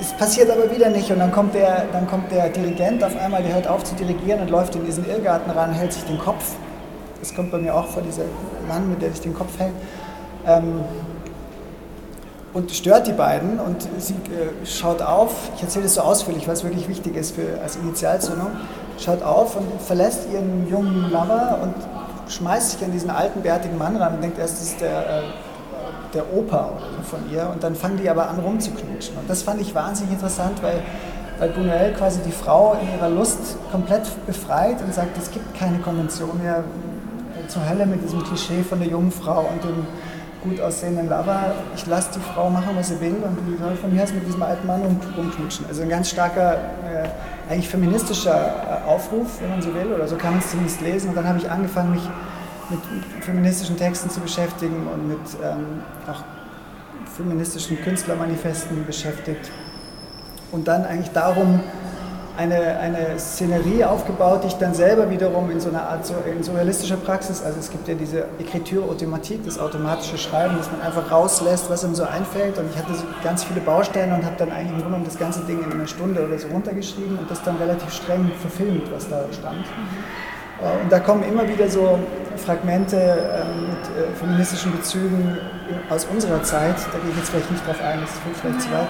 es 0.07 0.13
passiert 0.13 0.49
aber 0.51 0.71
wieder 0.71 0.89
nicht 0.89 1.11
und 1.11 1.19
dann 1.19 1.33
kommt, 1.33 1.55
der, 1.55 1.87
dann 1.93 2.07
kommt 2.07 2.31
der 2.31 2.49
Dirigent 2.51 3.03
auf 3.03 3.17
einmal, 3.17 3.43
der 3.43 3.55
hört 3.55 3.67
auf 3.67 3.83
zu 3.83 3.97
dirigieren 3.97 4.41
und 4.41 4.51
läuft 4.51 4.77
in 4.77 4.85
diesen 4.85 5.05
Irrgarten 5.09 5.51
rein, 5.51 5.73
hält 5.73 5.93
sich 5.93 6.05
den 6.05 6.19
Kopf. 6.19 6.55
Das 7.19 7.35
kommt 7.35 7.51
bei 7.51 7.59
mir 7.59 7.75
auch 7.75 7.87
vor, 7.87 8.03
dieser 8.03 8.23
Mann, 8.69 8.89
mit 8.89 9.03
der 9.03 9.11
sich 9.11 9.23
den 9.23 9.35
Kopf 9.35 9.59
hält. 9.59 9.73
Ähm, 10.47 10.83
und 12.53 12.71
stört 12.71 13.09
die 13.09 13.13
beiden 13.13 13.59
und 13.59 13.89
sie 13.99 14.15
äh, 14.15 14.65
schaut 14.65 15.03
auf, 15.03 15.51
ich 15.57 15.63
erzähle 15.65 15.85
das 15.85 15.95
so 15.95 16.03
ausführlich, 16.03 16.47
weil 16.47 16.55
es 16.55 16.63
wirklich 16.63 16.89
wichtig 16.89 17.17
ist 17.17 17.35
für, 17.35 17.61
als 17.61 17.75
Initialzündung, 17.75 18.53
schaut 18.99 19.23
auf 19.25 19.57
und 19.57 19.67
verlässt 19.83 20.29
ihren 20.33 20.71
jungen 20.71 21.11
Lover 21.11 21.59
und 21.63 21.75
schmeißt 22.33 22.71
sich 22.73 22.85
an 22.85 22.93
diesen 22.93 23.11
alten, 23.11 23.43
bärtigen 23.43 23.77
Mann 23.77 23.97
ran 23.97 24.15
und 24.15 24.23
denkt 24.23 24.39
erst, 24.39 24.55
das 24.55 24.69
ist 24.69 24.81
der, 24.81 25.01
äh, 25.01 25.23
der 26.17 26.25
so 26.97 27.03
von 27.11 27.21
ihr 27.31 27.51
und 27.53 27.63
dann 27.63 27.75
fangen 27.75 27.99
die 28.03 28.09
aber 28.09 28.29
an 28.29 28.39
rumzuknutschen. 28.39 29.17
Und 29.17 29.29
das 29.29 29.43
fand 29.43 29.61
ich 29.61 29.75
wahnsinnig 29.75 30.15
interessant, 30.15 30.63
weil, 30.63 30.83
weil 31.39 31.51
Buñuel 31.51 31.93
quasi 31.93 32.21
die 32.25 32.33
Frau 32.33 32.77
in 32.81 32.99
ihrer 32.99 33.11
Lust 33.11 33.57
komplett 33.71 34.05
befreit 34.27 34.83
und 34.83 34.93
sagt, 34.95 35.17
es 35.19 35.31
gibt 35.31 35.55
keine 35.55 35.79
Konvention 35.79 36.41
mehr 36.43 36.65
zur 37.49 37.69
Hölle 37.69 37.87
mit 37.87 38.03
diesem 38.03 38.25
Klischee 38.25 38.63
von 38.63 38.81
der 38.81 38.89
jungen 38.89 39.13
Frau 39.13 39.41
und 39.53 39.63
dem 39.63 39.87
gut 40.43 40.61
aussehenden 40.61 41.09
Lover, 41.09 41.55
ich 41.75 41.87
lasse 41.87 42.11
die 42.15 42.21
Frau 42.21 42.49
machen, 42.51 42.71
was 42.77 42.89
sie 42.89 43.01
will 43.01 43.17
und 43.17 43.37
die 43.49 43.57
soll 43.61 43.75
von 43.77 43.93
mir 43.93 44.03
aus 44.03 44.13
mit 44.13 44.27
diesem 44.27 44.43
alten 44.43 44.67
Mann 44.67 44.83
rumknutschen. 45.17 45.67
Also 45.67 45.83
ein 45.83 45.89
ganz 45.89 46.11
starker, 46.11 46.55
äh, 46.55 47.51
eigentlich 47.51 47.69
feministischer 47.69 48.37
äh, 48.37 48.89
Aufruf, 48.89 49.41
wenn 49.41 49.51
man 49.51 49.63
so 49.63 49.75
will, 49.75 49.93
oder 49.93 50.07
so 50.07 50.17
kann 50.17 50.31
man 50.31 50.41
es 50.41 50.51
zumindest 50.51 50.81
lesen. 50.83 51.11
Und 51.11 51.17
dann 51.17 51.27
habe 51.27 51.39
ich 51.39 51.51
angefangen, 51.51 51.93
mich 51.93 52.09
mit 52.71 52.81
feministischen 53.23 53.77
Texten 53.77 54.11
zu 54.11 54.21
beschäftigen 54.21 54.87
und 54.93 55.09
mit 55.09 55.19
ähm, 55.43 55.83
auch 56.11 56.23
feministischen 57.17 57.81
Künstlermanifesten 57.83 58.85
beschäftigt. 58.85 59.51
Und 60.53 60.69
dann 60.69 60.85
eigentlich 60.85 61.11
darum, 61.11 61.61
eine, 62.37 62.79
eine 62.79 63.19
Szenerie 63.19 63.85
aufgebaut, 63.85 64.45
die 64.45 64.49
ich 64.49 64.55
dann 64.55 64.75
selber 64.75 65.11
wiederum 65.11 65.51
in 65.51 65.59
so 65.59 65.71
einer 65.71 65.89
Art 65.89 66.13
in 66.27 66.43
surrealistischer 66.43 66.97
Praxis, 66.99 67.43
also 67.43 67.59
es 67.59 67.71
gibt 67.71 67.89
ja 67.89 67.95
diese 67.95 68.27
Écriture 68.39 68.89
automatique, 68.89 69.43
das 69.45 69.59
automatische 69.59 70.19
Schreiben, 70.19 70.57
dass 70.59 70.71
man 70.71 70.83
einfach 70.83 71.11
rauslässt, 71.11 71.71
was 71.71 71.85
einem 71.85 71.95
so 71.95 72.05
einfällt 72.05 72.59
und 72.59 72.67
ich 72.71 72.79
hatte 72.79 72.95
so 72.95 73.05
ganz 73.25 73.45
viele 73.45 73.61
Bausteine 73.61 74.15
und 74.15 74.25
habe 74.25 74.37
dann 74.37 74.53
eigentlich 74.53 74.83
im 74.85 74.91
Grunde 74.91 75.07
das 75.07 75.19
ganze 75.19 75.41
Ding 75.41 75.63
in 75.63 75.73
einer 75.73 75.87
Stunde 75.87 76.27
oder 76.27 76.39
so 76.39 76.49
runtergeschrieben 76.49 77.19
und 77.19 77.31
das 77.31 77.43
dann 77.43 77.57
relativ 77.57 77.91
streng 77.93 78.31
verfilmt, 78.41 78.93
was 78.93 79.09
da 79.09 79.25
stand. 79.33 79.65
Äh, 79.65 80.36
und 80.61 80.91
da 80.91 81.01
kommen 81.01 81.23
immer 81.25 81.47
wieder 81.49 81.69
so 81.69 81.99
Fragmente 82.45 82.97
ähm, 82.97 83.69
mit 83.69 84.05
äh, 84.05 84.15
feministischen 84.19 84.73
Bezügen 84.73 85.39
aus 85.91 86.05
unserer 86.07 86.43
Zeit, 86.43 86.77
da 86.93 86.99
gehe 86.99 87.11
ich 87.11 87.17
jetzt 87.17 87.31
vielleicht 87.31 87.51
nicht 87.51 87.67
drauf 87.67 87.81
ein, 87.83 88.01
das 88.01 88.11
führt 88.11 88.37
vielleicht 88.41 88.63
zu 88.63 88.71
weit 88.71 88.89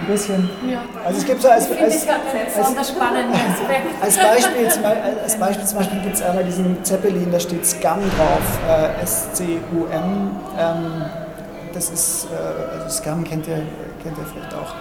ein 0.00 0.06
bisschen. 0.06 0.48
Ja. 0.68 0.82
Also 1.04 1.18
es 1.18 1.26
gibt 1.26 1.42
so 1.42 1.48
als, 1.48 1.70
als, 1.70 1.80
als, 1.80 2.06
als, 2.08 2.08
als 4.00 4.16
Beispiel, 4.16 4.68
zum, 4.68 4.84
als 4.84 5.36
Beispiel 5.36 5.66
zum 5.66 5.78
Beispiel 5.78 6.00
gibt 6.00 6.14
es 6.14 6.22
einmal 6.22 6.44
diesen 6.44 6.84
Zeppelin, 6.84 7.32
da 7.32 7.40
steht 7.40 7.66
Scum 7.66 7.98
drauf, 8.16 8.58
äh, 8.68 9.02
S-C-U-M. 9.02 10.30
Ähm, 10.58 11.04
das 11.72 11.90
ist, 11.90 12.26
äh, 12.26 12.80
also 12.80 12.88
Scum 13.02 13.24
kennt 13.24 13.46
ihr, 13.48 13.62
kennt 14.02 14.16
ihr 14.18 14.26
vielleicht 14.32 14.54
auch. 14.54 14.74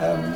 Ähm, 0.00 0.32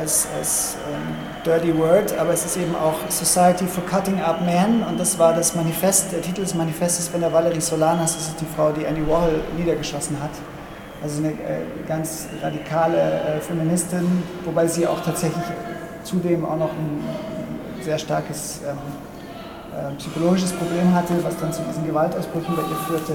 als, 0.00 0.26
als 0.36 0.76
ähm, 0.88 1.14
Dirty 1.44 1.76
Word, 1.78 2.16
aber 2.18 2.32
es 2.32 2.44
ist 2.44 2.56
eben 2.56 2.74
auch 2.74 2.94
Society 3.10 3.66
for 3.66 3.84
Cutting 3.84 4.20
Up 4.20 4.40
Men 4.44 4.82
und 4.82 4.98
das 4.98 5.18
war 5.18 5.34
das 5.34 5.54
Manifest, 5.54 6.12
der 6.12 6.22
Titel 6.22 6.40
des 6.40 6.54
Manifestes 6.54 7.08
von 7.08 7.20
der 7.20 7.32
Valerie 7.32 7.60
Solanas, 7.60 8.16
das 8.16 8.28
ist 8.28 8.40
die 8.40 8.46
Frau, 8.56 8.70
die 8.72 8.84
Andy 8.84 9.06
Warhol 9.06 9.40
niedergeschossen 9.56 10.16
hat. 10.22 10.30
Also 11.02 11.18
eine 11.18 11.32
äh, 11.32 11.34
ganz 11.86 12.26
radikale 12.42 12.96
äh, 12.98 13.40
Feministin, 13.40 14.22
wobei 14.44 14.66
sie 14.66 14.86
auch 14.86 15.00
tatsächlich 15.02 15.44
zudem 16.04 16.44
auch 16.44 16.56
noch 16.56 16.70
ein 16.70 17.04
sehr 17.82 17.98
starkes 17.98 18.60
ähm, 18.66 18.76
äh, 19.72 19.94
psychologisches 19.96 20.52
Problem 20.52 20.94
hatte, 20.94 21.14
was 21.22 21.38
dann 21.38 21.52
zu 21.52 21.62
diesen 21.62 21.86
Gewaltausbrüchen 21.86 22.54
bei 22.54 22.62
ihr 22.62 22.76
führte. 22.86 23.12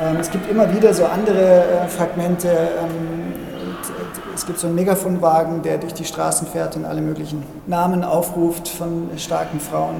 Ähm, 0.00 0.16
es 0.20 0.30
gibt 0.30 0.50
immer 0.50 0.72
wieder 0.74 0.92
so 0.92 1.04
andere 1.06 1.86
Fragmente. 1.88 2.48
Ähm, 2.48 3.23
es 4.34 4.46
gibt 4.46 4.58
so 4.58 4.66
einen 4.66 4.76
Megafonwagen, 4.76 5.62
der 5.62 5.78
durch 5.78 5.94
die 5.94 6.04
Straßen 6.04 6.46
fährt 6.48 6.76
und 6.76 6.84
alle 6.84 7.00
möglichen 7.00 7.42
Namen 7.66 8.04
aufruft 8.04 8.68
von 8.68 9.10
starken 9.16 9.60
Frauen 9.60 9.94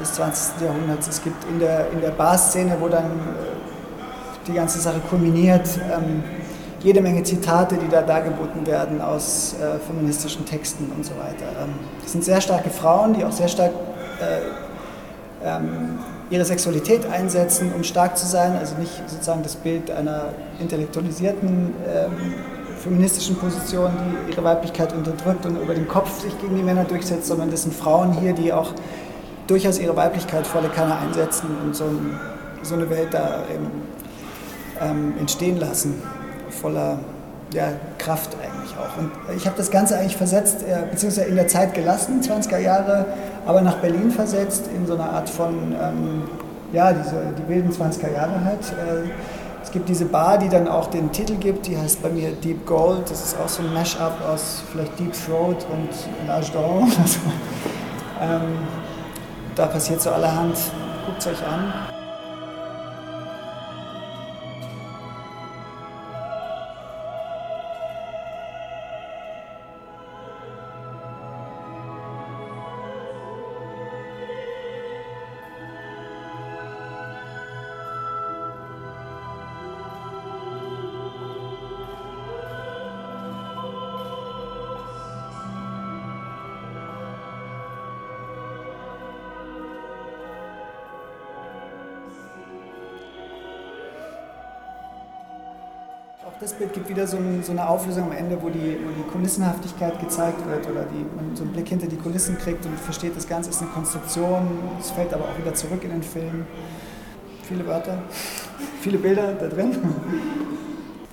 des 0.00 0.14
20. 0.14 0.62
Jahrhunderts. 0.62 1.06
Es 1.08 1.22
gibt 1.22 1.44
in 1.48 1.60
der, 1.60 1.90
in 1.90 2.00
der 2.00 2.10
Bar-Szene, 2.10 2.76
wo 2.80 2.88
dann 2.88 3.10
die 4.46 4.52
ganze 4.52 4.80
Sache 4.80 5.00
kulminiert, 5.08 5.68
jede 6.86 7.00
Menge 7.00 7.22
Zitate, 7.24 7.76
die 7.76 7.88
da 7.88 8.02
dargeboten 8.02 8.64
werden 8.66 9.00
aus 9.00 9.56
äh, 9.60 9.78
feministischen 9.80 10.44
Texten 10.46 10.92
und 10.96 11.04
so 11.04 11.12
weiter. 11.12 11.46
Ähm, 11.60 11.70
das 12.00 12.12
sind 12.12 12.24
sehr 12.24 12.40
starke 12.40 12.70
Frauen, 12.70 13.14
die 13.14 13.24
auch 13.24 13.32
sehr 13.32 13.48
stark 13.48 13.72
äh, 14.20 15.44
ähm, 15.44 15.98
ihre 16.30 16.44
Sexualität 16.44 17.04
einsetzen, 17.06 17.72
um 17.74 17.82
stark 17.82 18.16
zu 18.16 18.26
sein, 18.26 18.56
also 18.56 18.76
nicht 18.76 18.92
sozusagen 19.08 19.42
das 19.42 19.56
Bild 19.56 19.90
einer 19.90 20.26
intellektualisierten 20.60 21.74
ähm, 21.92 22.34
feministischen 22.86 23.36
Position, 23.36 23.90
die 24.28 24.32
ihre 24.32 24.44
Weiblichkeit 24.44 24.92
unterdrückt 24.92 25.44
und 25.44 25.60
über 25.60 25.74
den 25.74 25.88
Kopf 25.88 26.20
sich 26.20 26.40
gegen 26.40 26.56
die 26.56 26.62
Männer 26.62 26.84
durchsetzt, 26.84 27.26
sondern 27.26 27.50
das 27.50 27.62
sind 27.64 27.74
Frauen 27.74 28.12
hier, 28.12 28.32
die 28.32 28.52
auch 28.52 28.72
durchaus 29.48 29.78
ihre 29.80 29.96
Weiblichkeit 29.96 30.46
volle 30.46 30.68
Kanne 30.68 30.96
einsetzen 30.96 31.48
und 31.64 31.74
so, 31.74 31.84
ein, 31.84 32.18
so 32.62 32.74
eine 32.74 32.88
Welt 32.88 33.08
da 33.12 33.42
eben, 33.52 33.70
ähm, 34.80 35.14
entstehen 35.18 35.58
lassen 35.58 36.00
voller 36.50 36.98
ja, 37.52 37.72
Kraft 37.98 38.36
eigentlich 38.36 38.74
auch. 38.76 38.98
Und 38.98 39.10
ich 39.36 39.46
habe 39.46 39.56
das 39.56 39.70
Ganze 39.70 39.98
eigentlich 39.98 40.16
versetzt, 40.16 40.62
äh, 40.62 40.86
beziehungsweise 40.90 41.28
in 41.28 41.36
der 41.36 41.48
Zeit 41.48 41.74
gelassen, 41.74 42.20
20er 42.22 42.58
Jahre, 42.58 43.06
aber 43.46 43.62
nach 43.62 43.78
Berlin 43.78 44.10
versetzt, 44.10 44.68
in 44.74 44.86
so 44.86 44.94
einer 44.94 45.10
Art 45.10 45.28
von, 45.28 45.74
ähm, 45.80 46.22
ja, 46.72 46.92
diese, 46.92 47.16
die 47.38 47.48
wilden 47.48 47.70
20er 47.70 48.12
Jahre 48.12 48.44
halt. 48.44 48.60
Äh, 48.60 49.10
es 49.66 49.72
gibt 49.72 49.88
diese 49.88 50.04
Bar, 50.04 50.38
die 50.38 50.48
dann 50.48 50.68
auch 50.68 50.86
den 50.86 51.10
Titel 51.10 51.34
gibt, 51.34 51.66
die 51.66 51.76
heißt 51.76 52.00
bei 52.00 52.08
mir 52.08 52.30
Deep 52.30 52.64
Gold. 52.66 53.10
Das 53.10 53.20
ist 53.20 53.36
auch 53.36 53.48
so 53.48 53.62
ein 53.62 53.74
Mashup 53.74 54.12
aus 54.32 54.62
vielleicht 54.70 54.96
Deep 54.96 55.12
Throat 55.12 55.66
und 55.72 55.90
L'Age 56.28 56.52
d'Or. 56.52 56.82
Also, 56.82 57.18
ähm, 58.20 58.58
da 59.56 59.66
passiert 59.66 60.00
so 60.00 60.10
allerhand. 60.10 60.56
Guckt 61.04 61.18
es 61.18 61.26
euch 61.26 61.44
an. 61.44 61.72
Das 96.56 96.58
Bild 96.58 96.72
gibt 96.72 96.88
wieder 96.88 97.06
so, 97.06 97.18
ein, 97.18 97.42
so, 97.42 97.52
eine 97.52 97.68
Auflösung 97.68 98.04
am 98.04 98.12
Ende, 98.12 98.38
wo 98.40 98.48
die, 98.48 98.78
wo 98.82 98.90
die 98.90 99.10
Kulissenhaftigkeit 99.12 100.00
gezeigt 100.00 100.46
wird 100.46 100.66
oder 100.66 100.84
die, 100.84 101.04
man 101.14 101.36
so 101.36 101.42
einen 101.42 101.52
Blick 101.52 101.68
hinter 101.68 101.86
die 101.86 101.96
Kulissen 101.96 102.38
kriegt 102.38 102.64
und 102.64 102.78
versteht, 102.78 103.14
das 103.14 103.28
Ganze 103.28 103.50
ist 103.50 103.60
eine 103.60 103.70
Konstruktion. 103.70 104.58
Es 104.80 104.90
fällt 104.90 105.12
aber 105.12 105.24
auch 105.24 105.38
wieder 105.38 105.54
zurück 105.54 105.84
in 105.84 105.90
den 105.90 106.02
Film. 106.02 106.46
Viele 107.42 107.66
Wörter, 107.66 108.02
viele 108.80 108.96
Bilder 108.96 109.34
da 109.34 109.48
drin. 109.48 109.76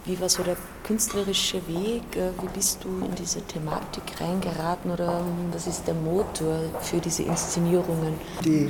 Wie 0.05 0.19
war 0.19 0.29
so 0.29 0.43
der 0.43 0.55
künstlerische 0.83 1.57
Weg? 1.67 2.03
Äh, 2.15 2.31
wie 2.41 2.47
bist 2.53 2.83
du 2.83 2.89
in 3.05 3.13
diese 3.15 3.41
Thematik 3.41 4.03
reingeraten 4.19 4.91
oder 4.91 5.21
was 5.51 5.67
ist 5.67 5.87
der 5.87 5.93
Motor 5.93 6.59
für 6.81 6.97
diese 6.97 7.23
Inszenierungen? 7.23 8.13
Die 8.45 8.69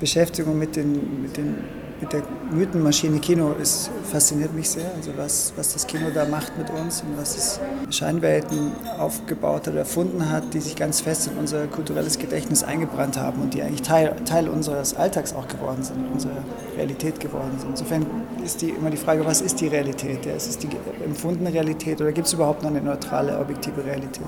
Beschäftigung 0.00 0.58
mit 0.58 0.74
den, 0.76 1.22
mit 1.22 1.36
den 1.36 1.81
mit 2.02 2.12
der 2.12 2.22
Mythenmaschine 2.50 3.20
Kino 3.20 3.52
ist, 3.52 3.88
fasziniert 4.10 4.52
mich 4.54 4.68
sehr. 4.68 4.90
Also 4.96 5.12
was, 5.16 5.52
was 5.56 5.72
das 5.72 5.86
Kino 5.86 6.10
da 6.12 6.24
macht 6.24 6.58
mit 6.58 6.68
uns 6.68 7.00
und 7.02 7.16
was 7.16 7.36
es 7.36 7.60
Scheinwelten 7.96 8.72
aufgebaut 8.98 9.68
oder 9.68 9.78
erfunden 9.78 10.28
hat, 10.28 10.52
die 10.52 10.60
sich 10.60 10.74
ganz 10.74 11.00
fest 11.00 11.28
in 11.28 11.38
unser 11.38 11.68
kulturelles 11.68 12.18
Gedächtnis 12.18 12.64
eingebrannt 12.64 13.16
haben 13.16 13.40
und 13.40 13.54
die 13.54 13.62
eigentlich 13.62 13.82
Teil, 13.82 14.16
Teil 14.24 14.48
unseres 14.48 14.94
Alltags 14.94 15.32
auch 15.32 15.46
geworden 15.46 15.84
sind, 15.84 15.98
unsere 16.12 16.34
Realität 16.76 17.20
geworden 17.20 17.56
sind. 17.58 17.70
Insofern 17.70 18.04
ist 18.44 18.60
die, 18.62 18.70
immer 18.70 18.90
die 18.90 18.96
Frage, 18.96 19.24
was 19.24 19.40
ist 19.40 19.60
die 19.60 19.68
Realität? 19.68 20.26
Ja, 20.26 20.32
ist 20.32 20.48
es 20.48 20.58
die 20.58 20.68
empfundene 21.04 21.52
Realität 21.52 22.00
oder 22.00 22.10
gibt 22.10 22.26
es 22.26 22.32
überhaupt 22.32 22.64
noch 22.64 22.70
eine 22.70 22.82
neutrale, 22.82 23.38
objektive 23.38 23.84
Realität? 23.84 24.26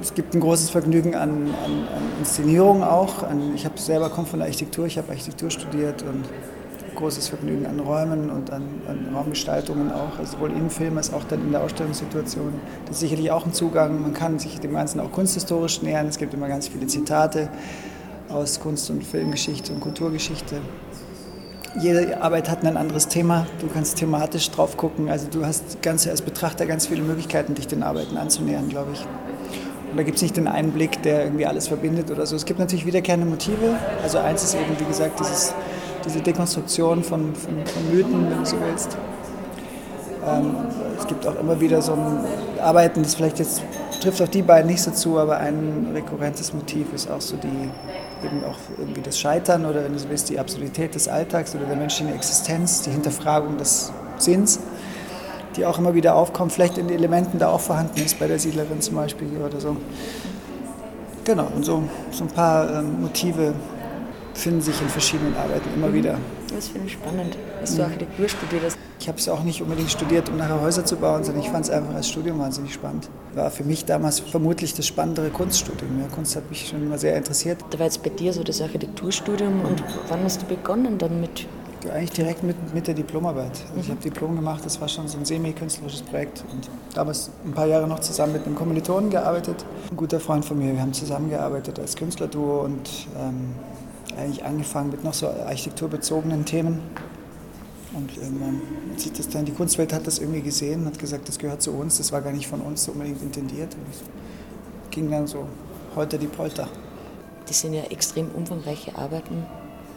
es 0.00 0.14
gibt 0.14 0.32
ein 0.32 0.40
großes 0.40 0.70
Vergnügen 0.70 1.16
an, 1.16 1.48
an, 1.64 1.88
an 1.88 2.02
Inszenierung 2.20 2.84
auch. 2.84 3.24
An, 3.24 3.52
ich 3.56 3.64
habe 3.64 3.76
selber 3.80 4.10
komme 4.10 4.28
von 4.28 4.38
der 4.38 4.46
Architektur, 4.46 4.86
ich 4.86 4.96
habe 4.96 5.08
Architektur 5.10 5.50
studiert 5.50 6.02
und 6.02 6.24
großes 6.98 7.28
Vergnügen 7.28 7.66
an 7.66 7.80
Räumen 7.80 8.30
und 8.30 8.52
an, 8.52 8.62
an, 8.88 9.14
Raumgestaltungen 9.14 9.92
auch, 9.92 10.18
also 10.18 10.32
sowohl 10.32 10.50
im 10.50 10.68
Film 10.68 10.96
als 10.96 11.12
auch 11.12 11.24
dann 11.24 11.40
in 11.40 11.52
der 11.52 11.62
Ausstellungssituation. 11.62 12.52
Das 12.86 12.96
ist 12.96 13.00
sicherlich 13.00 13.30
auch 13.30 13.46
ein 13.46 13.52
Zugang. 13.52 14.02
Man 14.02 14.14
kann 14.14 14.38
sich 14.38 14.58
dem 14.60 14.74
Ganzen 14.74 15.00
auch 15.00 15.12
kunsthistorisch 15.12 15.80
nähern. 15.82 16.06
Es 16.08 16.18
gibt 16.18 16.34
immer 16.34 16.48
ganz 16.48 16.68
viele 16.68 16.86
Zitate 16.86 17.48
aus 18.28 18.60
Kunst- 18.60 18.90
und 18.90 19.04
Filmgeschichte 19.04 19.72
und 19.72 19.80
Kulturgeschichte. 19.80 20.60
Jede 21.80 22.20
Arbeit 22.20 22.50
hat 22.50 22.64
ein 22.64 22.76
anderes 22.76 23.08
Thema. 23.08 23.46
Du 23.60 23.68
kannst 23.68 23.98
thematisch 23.98 24.50
drauf 24.50 24.76
gucken. 24.76 25.08
Also 25.08 25.28
du 25.30 25.46
hast 25.46 25.80
ganz, 25.82 26.06
als 26.08 26.22
Betrachter 26.22 26.66
ganz 26.66 26.88
viele 26.88 27.02
Möglichkeiten, 27.02 27.54
dich 27.54 27.68
den 27.68 27.82
Arbeiten 27.82 28.16
anzunähern, 28.16 28.68
glaube 28.68 28.90
ich. 28.94 29.06
Und 29.90 29.96
da 29.96 30.02
gibt 30.02 30.16
es 30.16 30.22
nicht 30.22 30.36
den 30.36 30.48
einen 30.48 30.72
Blick, 30.72 31.02
der 31.02 31.24
irgendwie 31.24 31.46
alles 31.46 31.68
verbindet 31.68 32.10
oder 32.10 32.26
so. 32.26 32.36
Es 32.36 32.44
gibt 32.44 32.58
natürlich 32.58 32.84
wiederkehrende 32.84 33.26
Motive. 33.26 33.76
Also 34.02 34.18
eins 34.18 34.42
ist 34.42 34.54
eben, 34.54 34.78
wie 34.78 34.84
gesagt, 34.84 35.20
dieses 35.20 35.54
diese 36.08 36.20
Dekonstruktion 36.20 37.02
von, 37.04 37.34
von, 37.34 37.54
von 37.64 37.94
Mythen, 37.94 38.30
wenn 38.30 38.38
du 38.38 38.46
so 38.46 38.56
willst. 38.60 38.96
Ähm, 40.26 40.54
es 40.98 41.06
gibt 41.06 41.26
auch 41.26 41.38
immer 41.38 41.60
wieder 41.60 41.82
so 41.82 41.92
ein 41.92 42.24
Arbeiten, 42.60 43.02
das 43.02 43.14
vielleicht 43.14 43.38
jetzt 43.38 43.62
trifft 44.00 44.22
auch 44.22 44.28
die 44.28 44.42
beiden 44.42 44.70
nicht 44.70 44.80
so 44.82 44.90
zu, 44.90 45.18
aber 45.18 45.38
ein 45.38 45.90
rekurrentes 45.92 46.52
Motiv 46.54 46.92
ist 46.94 47.10
auch 47.10 47.20
so 47.20 47.36
die, 47.36 47.70
eben 48.26 48.44
auch 48.44 48.56
irgendwie 48.78 49.02
das 49.02 49.18
Scheitern 49.18 49.66
oder 49.66 49.84
wenn 49.84 49.92
du 49.92 49.98
so 49.98 50.08
willst, 50.08 50.28
die 50.28 50.38
Absurdität 50.38 50.94
des 50.94 51.08
Alltags 51.08 51.54
oder 51.54 51.66
der 51.66 51.76
menschlichen 51.76 52.14
Existenz, 52.14 52.82
die 52.82 52.90
Hinterfragung 52.90 53.58
des 53.58 53.92
Sinns, 54.18 54.60
die 55.56 55.66
auch 55.66 55.78
immer 55.78 55.94
wieder 55.94 56.14
aufkommt, 56.14 56.52
vielleicht 56.52 56.78
in 56.78 56.88
den 56.88 56.96
Elementen 56.96 57.38
da 57.38 57.48
auch 57.48 57.60
vorhanden 57.60 58.00
ist, 58.00 58.18
bei 58.18 58.26
der 58.26 58.38
Siedlerin 58.38 58.80
zum 58.80 58.96
Beispiel 58.96 59.28
oder 59.44 59.60
so. 59.60 59.76
Genau, 61.24 61.48
und 61.54 61.64
so, 61.64 61.82
so 62.10 62.24
ein 62.24 62.30
paar 62.30 62.78
ähm, 62.78 63.02
Motive 63.02 63.52
finden 64.38 64.60
sich 64.60 64.80
in 64.80 64.88
verschiedenen 64.88 65.36
Arbeiten 65.36 65.68
immer 65.74 65.88
mhm. 65.88 65.94
wieder. 65.94 66.18
Das 66.54 66.68
finde 66.68 66.86
ich 66.86 66.94
spannend, 66.94 67.36
dass 67.60 67.76
du 67.76 67.82
Architektur 67.82 68.28
studiert 68.28 68.62
hast. 68.64 68.78
Ich 69.00 69.08
habe 69.08 69.18
es 69.18 69.28
auch 69.28 69.42
nicht 69.42 69.60
unbedingt 69.60 69.90
studiert, 69.90 70.28
um 70.28 70.36
nachher 70.36 70.60
Häuser 70.60 70.84
zu 70.84 70.96
bauen, 70.96 71.24
sondern 71.24 71.42
ich 71.42 71.50
fand 71.50 71.64
es 71.64 71.70
einfach 71.70 71.94
als 71.94 72.08
Studium 72.08 72.38
wahnsinnig 72.38 72.72
spannend. 72.72 73.08
War 73.34 73.50
für 73.50 73.64
mich 73.64 73.84
damals 73.84 74.20
vermutlich 74.20 74.74
das 74.74 74.86
spannendere 74.86 75.30
Kunststudium. 75.30 76.00
Ja, 76.00 76.06
Kunst 76.08 76.36
hat 76.36 76.48
mich 76.48 76.68
schon 76.68 76.82
immer 76.82 76.98
sehr 76.98 77.16
interessiert. 77.16 77.58
Da 77.70 77.78
war 77.78 77.86
jetzt 77.86 78.02
bei 78.02 78.10
dir 78.10 78.32
so 78.32 78.42
das 78.42 78.60
Architekturstudium 78.60 79.60
und 79.60 79.82
wann 80.08 80.22
hast 80.24 80.42
du 80.42 80.46
begonnen 80.46 80.98
dann 80.98 81.20
mit 81.20 81.46
eigentlich 81.86 82.10
direkt 82.10 82.42
mit, 82.42 82.56
mit 82.74 82.86
der 82.86 82.94
Diplomarbeit. 82.94 83.52
Also 83.52 83.74
mhm. 83.74 83.80
Ich 83.80 83.90
habe 83.90 84.00
Diplom 84.00 84.36
gemacht, 84.36 84.64
das 84.64 84.80
war 84.80 84.88
schon 84.88 85.08
so 85.08 85.18
ein 85.18 85.24
semi-künstlerisches 85.24 86.02
Projekt. 86.02 86.44
Und 86.52 86.68
damals 86.94 87.30
ein 87.44 87.52
paar 87.52 87.66
Jahre 87.66 87.86
noch 87.86 88.00
zusammen 88.00 88.32
mit 88.34 88.46
einem 88.46 88.54
Kommilitonen 88.54 89.10
gearbeitet. 89.10 89.64
Ein 89.90 89.96
guter 89.96 90.20
Freund 90.20 90.44
von 90.44 90.58
mir, 90.58 90.72
wir 90.72 90.80
haben 90.80 90.92
zusammengearbeitet 90.92 91.78
als 91.78 91.96
Künstlerduo 91.96 92.62
und 92.62 92.88
ähm, 93.16 93.54
eigentlich 94.18 94.44
angefangen 94.44 94.90
mit 94.90 95.04
noch 95.04 95.14
so 95.14 95.28
architekturbezogenen 95.28 96.44
Themen. 96.44 96.80
Und 97.94 98.16
irgendwann 98.16 98.60
sieht 98.96 99.18
das 99.18 99.28
dann, 99.28 99.44
die 99.44 99.52
Kunstwelt 99.52 99.92
hat 99.92 100.06
das 100.06 100.18
irgendwie 100.18 100.42
gesehen, 100.42 100.84
hat 100.84 100.98
gesagt, 100.98 101.28
das 101.28 101.38
gehört 101.38 101.62
zu 101.62 101.72
uns, 101.72 101.98
das 101.98 102.12
war 102.12 102.20
gar 102.20 102.32
nicht 102.32 102.46
von 102.46 102.60
uns 102.60 102.86
unbedingt 102.88 103.22
intendiert. 103.22 103.74
Und 103.74 103.86
es 103.90 104.02
ging 104.90 105.10
dann 105.10 105.26
so 105.26 105.46
heute 105.96 106.18
die 106.18 106.26
Polter. 106.26 106.68
Das 107.46 107.60
sind 107.60 107.72
ja 107.72 107.82
extrem 107.84 108.30
umfangreiche 108.30 108.96
Arbeiten. 108.96 109.46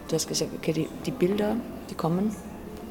Du 0.07 0.15
hast 0.15 0.27
gesagt, 0.27 0.51
okay, 0.55 0.73
die, 0.73 0.87
die 1.05 1.11
Bilder, 1.11 1.57
die 1.89 1.95
kommen. 1.95 2.33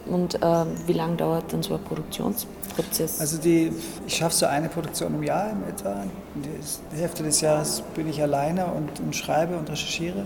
Und 0.07 0.43
äh, 0.43 0.65
wie 0.87 0.93
lange 0.93 1.17
dauert 1.17 1.53
dann 1.53 1.63
so 1.63 1.75
ein 1.75 1.85
Produktionsprozess? 1.85 3.21
Also 3.21 3.39
die, 3.39 3.73
ich 4.07 4.17
schaffe 4.17 4.35
so 4.35 4.47
eine 4.47 4.69
Produktion 4.69 5.15
im 5.15 5.23
Jahr 5.23 5.51
in 5.51 5.63
etwa. 5.69 6.05
Die 6.35 6.97
Hälfte 6.97 7.23
des 7.23 7.41
Jahres 7.41 7.83
bin 7.95 8.09
ich 8.09 8.21
alleine 8.21 8.67
und, 8.67 9.01
und 9.01 9.15
schreibe 9.15 9.57
und 9.57 9.69
recherchiere. 9.71 10.25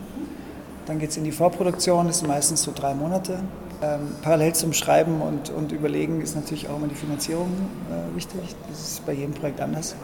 Dann 0.86 0.98
geht 0.98 1.10
es 1.10 1.16
in 1.16 1.24
die 1.24 1.32
Vorproduktion, 1.32 2.06
das 2.06 2.18
sind 2.18 2.28
meistens 2.28 2.62
so 2.62 2.72
drei 2.74 2.94
Monate. 2.94 3.40
Ähm, 3.82 4.12
parallel 4.22 4.54
zum 4.54 4.72
Schreiben 4.72 5.20
und, 5.20 5.50
und 5.50 5.72
Überlegen 5.72 6.20
ist 6.20 6.36
natürlich 6.36 6.68
auch 6.68 6.76
immer 6.76 6.86
die 6.86 6.94
Finanzierung 6.94 7.48
äh, 7.90 8.14
wichtig. 8.14 8.40
Das 8.68 8.80
ist 8.80 9.06
bei 9.06 9.12
jedem 9.12 9.34
Projekt 9.34 9.60
anders. 9.60 9.94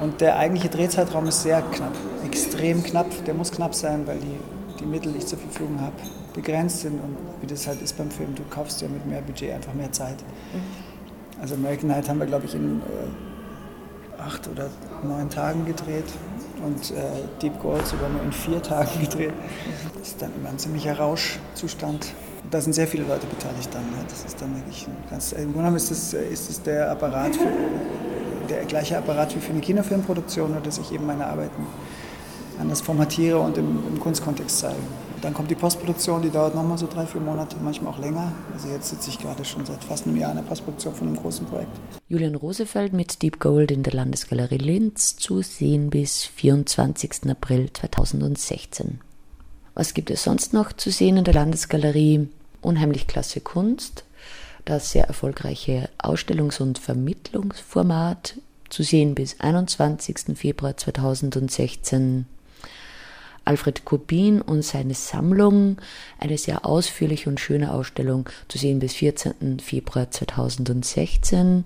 Und 0.00 0.20
der 0.20 0.38
eigentliche 0.38 0.68
Drehzeitraum 0.68 1.26
ist 1.26 1.42
sehr 1.42 1.62
knapp, 1.62 1.92
extrem 2.24 2.82
knapp. 2.82 3.06
Der 3.26 3.34
muss 3.34 3.50
knapp 3.50 3.74
sein, 3.74 4.06
weil 4.06 4.18
die, 4.18 4.38
die 4.80 4.86
Mittel, 4.86 5.12
die 5.12 5.18
ich 5.18 5.26
zur 5.26 5.38
Verfügung 5.38 5.80
habe, 5.80 5.94
begrenzt 6.34 6.80
sind. 6.80 6.94
Und 6.94 7.16
wie 7.40 7.46
das 7.46 7.66
halt 7.66 7.82
ist 7.82 7.96
beim 7.98 8.10
Film, 8.10 8.34
du 8.34 8.42
kaufst 8.44 8.80
ja 8.80 8.88
mit 8.88 9.04
mehr 9.06 9.20
Budget 9.20 9.52
einfach 9.52 9.74
mehr 9.74 9.92
Zeit. 9.92 10.16
Mhm. 10.52 11.40
Also 11.42 11.54
American 11.54 11.88
Night 11.88 12.08
haben 12.08 12.18
wir, 12.18 12.26
glaube 12.26 12.46
ich, 12.46 12.54
in 12.54 12.80
äh, 12.80 14.22
acht 14.22 14.48
oder 14.48 14.68
neun 15.02 15.28
Tagen 15.30 15.64
gedreht 15.66 16.06
und 16.64 16.90
äh, 16.90 16.94
Deep 17.40 17.60
Gold 17.60 17.86
sogar 17.86 18.08
nur 18.08 18.22
in 18.22 18.32
vier 18.32 18.62
Tagen 18.62 19.00
gedreht. 19.00 19.32
Das 19.98 20.08
ist 20.08 20.22
dann 20.22 20.32
immer 20.38 20.50
ein 20.50 20.58
ziemlicher 20.58 20.98
Rauschzustand. 20.98 22.12
Da 22.50 22.60
sind 22.60 22.72
sehr 22.72 22.86
viele 22.86 23.04
Leute 23.04 23.26
beteiligt 23.26 23.68
dann. 23.72 23.82
Ne? 23.82 24.04
Das 24.08 24.24
ist 24.24 24.40
dann 24.40 24.54
wirklich 24.56 24.86
ganz, 25.10 25.32
Im 25.32 25.38
Grunde 25.38 25.58
genommen 25.58 25.76
ist 25.76 25.90
es, 25.90 26.14
ist 26.14 26.50
es 26.50 26.62
der 26.62 26.90
Apparat, 26.90 27.36
für, 27.36 27.48
der 28.48 28.64
gleiche 28.64 28.96
Apparat 28.96 29.34
wie 29.36 29.40
für 29.40 29.52
eine 29.52 29.60
Kinofilmproduktion, 29.60 30.52
nur 30.52 30.60
dass 30.60 30.78
ich 30.78 30.92
eben 30.92 31.06
meine 31.06 31.26
Arbeiten 31.26 31.66
anders 32.58 32.80
formatiere 32.80 33.38
und 33.38 33.56
im, 33.58 33.78
im 33.88 34.00
Kunstkontext 34.00 34.58
zeige. 34.58 34.76
Dann 35.20 35.34
kommt 35.34 35.50
die 35.50 35.56
Postproduktion, 35.56 36.22
die 36.22 36.30
dauert 36.30 36.54
nochmal 36.54 36.78
so 36.78 36.86
drei, 36.86 37.04
vier 37.04 37.20
Monate, 37.20 37.56
manchmal 37.62 37.92
auch 37.92 37.98
länger. 37.98 38.32
Also 38.52 38.68
jetzt 38.68 38.90
sitze 38.90 39.10
ich 39.10 39.18
gerade 39.18 39.44
schon 39.44 39.66
seit 39.66 39.82
fast 39.82 40.06
einem 40.06 40.16
Jahr 40.16 40.30
in 40.30 40.36
der 40.36 40.44
Postproduktion 40.44 40.94
von 40.94 41.08
einem 41.08 41.16
großen 41.16 41.46
Projekt. 41.46 41.72
Julian 42.08 42.36
Rosefeld 42.36 42.92
mit 42.92 43.20
Deep 43.22 43.40
Gold 43.40 43.70
in 43.70 43.82
der 43.82 43.94
Landesgalerie 43.94 44.58
Linz 44.58 45.16
zu 45.16 45.42
sehen 45.42 45.90
bis 45.90 46.24
24. 46.24 47.28
April 47.28 47.70
2016. 47.72 49.00
Was 49.74 49.94
gibt 49.94 50.10
es 50.10 50.24
sonst 50.24 50.52
noch 50.52 50.72
zu 50.72 50.90
sehen 50.90 51.16
in 51.16 51.24
der 51.24 51.34
Landesgalerie? 51.34 52.28
Unheimlich 52.60 53.06
klasse 53.06 53.40
Kunst, 53.40 54.04
das 54.64 54.90
sehr 54.90 55.06
erfolgreiche 55.06 55.88
Ausstellungs- 55.98 56.60
und 56.60 56.78
Vermittlungsformat 56.78 58.36
zu 58.68 58.82
sehen 58.82 59.14
bis 59.14 59.40
21. 59.40 60.36
Februar 60.36 60.76
2016 60.76 62.26
Alfred 63.48 63.84
Kubin 63.86 64.42
und 64.42 64.62
seine 64.62 64.92
Sammlung, 64.92 65.78
eine 66.18 66.36
sehr 66.36 66.66
ausführliche 66.66 67.30
und 67.30 67.40
schöne 67.40 67.72
Ausstellung 67.72 68.28
zu 68.46 68.58
sehen 68.58 68.78
bis 68.78 68.92
14. 68.92 69.60
Februar 69.60 70.10
2016. 70.10 71.64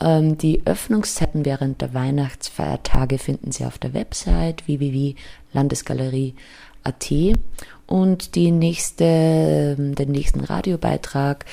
Ähm, 0.00 0.38
die 0.38 0.62
Öffnungszeiten 0.64 1.44
während 1.44 1.82
der 1.82 1.94
Weihnachtsfeiertage 1.94 3.18
finden 3.18 3.52
Sie 3.52 3.64
auf 3.64 3.78
der 3.78 3.94
Website 3.94 4.66
www.landesgalerie.at 4.66 7.12
und 7.86 8.34
die 8.34 8.50
nächste, 8.50 9.76
den 9.78 10.10
nächsten 10.10 10.40
Radiobeitrag 10.40 11.44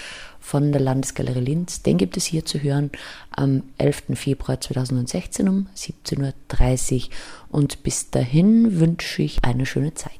von 0.45 0.71
der 0.71 0.79
Landesgalerie 0.79 1.39
Linz. 1.39 1.81
Den 1.81 1.97
gibt 1.97 2.17
es 2.17 2.25
hier 2.25 2.45
zu 2.45 2.61
hören 2.61 2.91
am 3.31 3.63
11. 3.79 4.03
Februar 4.13 4.61
2016 4.61 5.49
um 5.49 5.67
17.30 5.75 6.95
Uhr. 6.95 7.09
Und 7.49 7.81
bis 7.81 8.11
dahin 8.11 8.79
wünsche 8.79 9.23
ich 9.23 9.43
eine 9.43 9.65
schöne 9.65 9.95
Zeit. 9.95 10.19